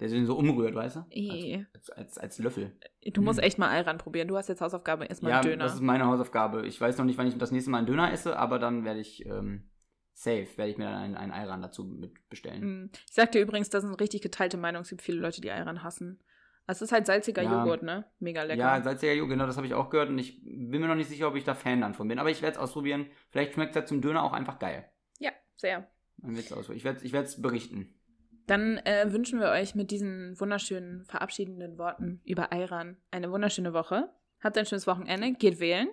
[0.00, 1.04] Der sich so umrührt, weißt du?
[1.10, 1.64] eh.
[1.74, 2.76] Als, als, als Löffel.
[3.06, 3.44] Du musst Mhm.
[3.44, 4.28] echt mal Ayran probieren.
[4.28, 5.64] Du hast jetzt Hausaufgabe, erst mal Ja, einen Döner.
[5.64, 6.66] das ist meine Hausaufgabe.
[6.66, 9.00] Ich weiß noch nicht, wann ich das nächste Mal einen Döner esse, aber dann werde
[9.00, 9.69] ich ähm,
[10.22, 12.84] safe, werde ich mir dann einen, einen Ayran dazu mit bestellen.
[12.84, 12.90] Mm.
[13.06, 14.82] Ich sag dir übrigens, das ist eine richtig geteilte Meinung.
[14.82, 16.20] Es gibt viele Leute, die Ayran hassen.
[16.66, 17.64] Es ist halt salziger Ja.
[17.64, 18.04] Joghurt, ne?
[18.20, 18.60] Mega lecker.
[18.60, 21.08] Ja, salziger Joghurt, genau, das habe ich auch gehört und ich bin mir noch nicht
[21.08, 22.18] sicher, ob ich da Fan dann von bin.
[22.18, 23.06] Aber ich werde es ausprobieren.
[23.30, 24.88] Vielleicht schmeckt es ja zum Döner auch einfach geil.
[25.18, 25.88] ja sehr.
[26.18, 26.76] Dann wird's ausprobieren.
[26.76, 27.94] Ich werde ich werd's berichten.
[28.46, 34.10] Dann äh, wünschen wir euch mit diesen wunderschönen, verabschiedenden Worten über Ayran eine wunderschöne Woche.
[34.42, 35.88] Habt ein schönes Wochenende, geht wählen.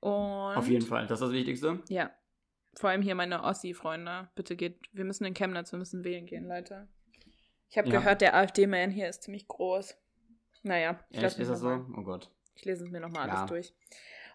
[0.00, 1.80] Und Auf jeden Fall, das ist das Wichtigste.
[1.88, 2.10] Ja.
[2.74, 4.28] Vor allem hier meine Ossi-Freunde.
[4.34, 4.78] Bitte geht.
[4.92, 6.88] Wir müssen in Chemnitz, wir müssen wählen gehen, Leute.
[7.68, 7.98] Ich habe Ja.
[8.00, 9.96] gehört, der AfD-Man hier ist ziemlich groß.
[10.62, 11.66] Naja, ich, lass ist das so?
[11.68, 12.30] mal- Oh Gott.
[12.54, 13.34] ich lese es mir nochmal Ja.
[13.34, 13.74] alles durch.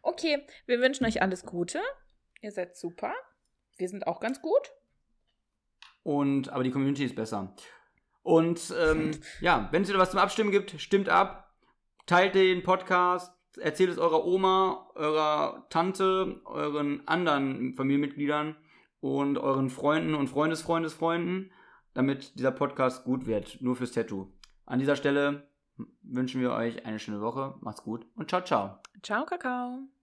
[0.01, 1.81] Okay, wir wünschen euch alles Gute.
[2.41, 3.13] Ihr seid super.
[3.77, 4.71] Wir sind auch ganz gut.
[6.03, 7.53] Und, aber die Community ist besser.
[8.23, 9.11] Und ähm,
[9.41, 11.53] ja, wenn es wieder was zum Abstimmen gibt, stimmt ab,
[12.05, 18.55] teilt den Podcast, erzählt es eurer Oma, eurer Tante, euren anderen Familienmitgliedern
[18.99, 21.51] und euren Freunden und Freundesfreundesfreunden,
[21.93, 24.31] damit dieser Podcast gut wird, nur fürs Tattoo.
[24.65, 25.49] An dieser Stelle
[26.01, 28.79] wünschen wir euch eine schöne Woche, macht's gut und ciao, ciao.
[29.03, 29.96] Ciao, Kakao.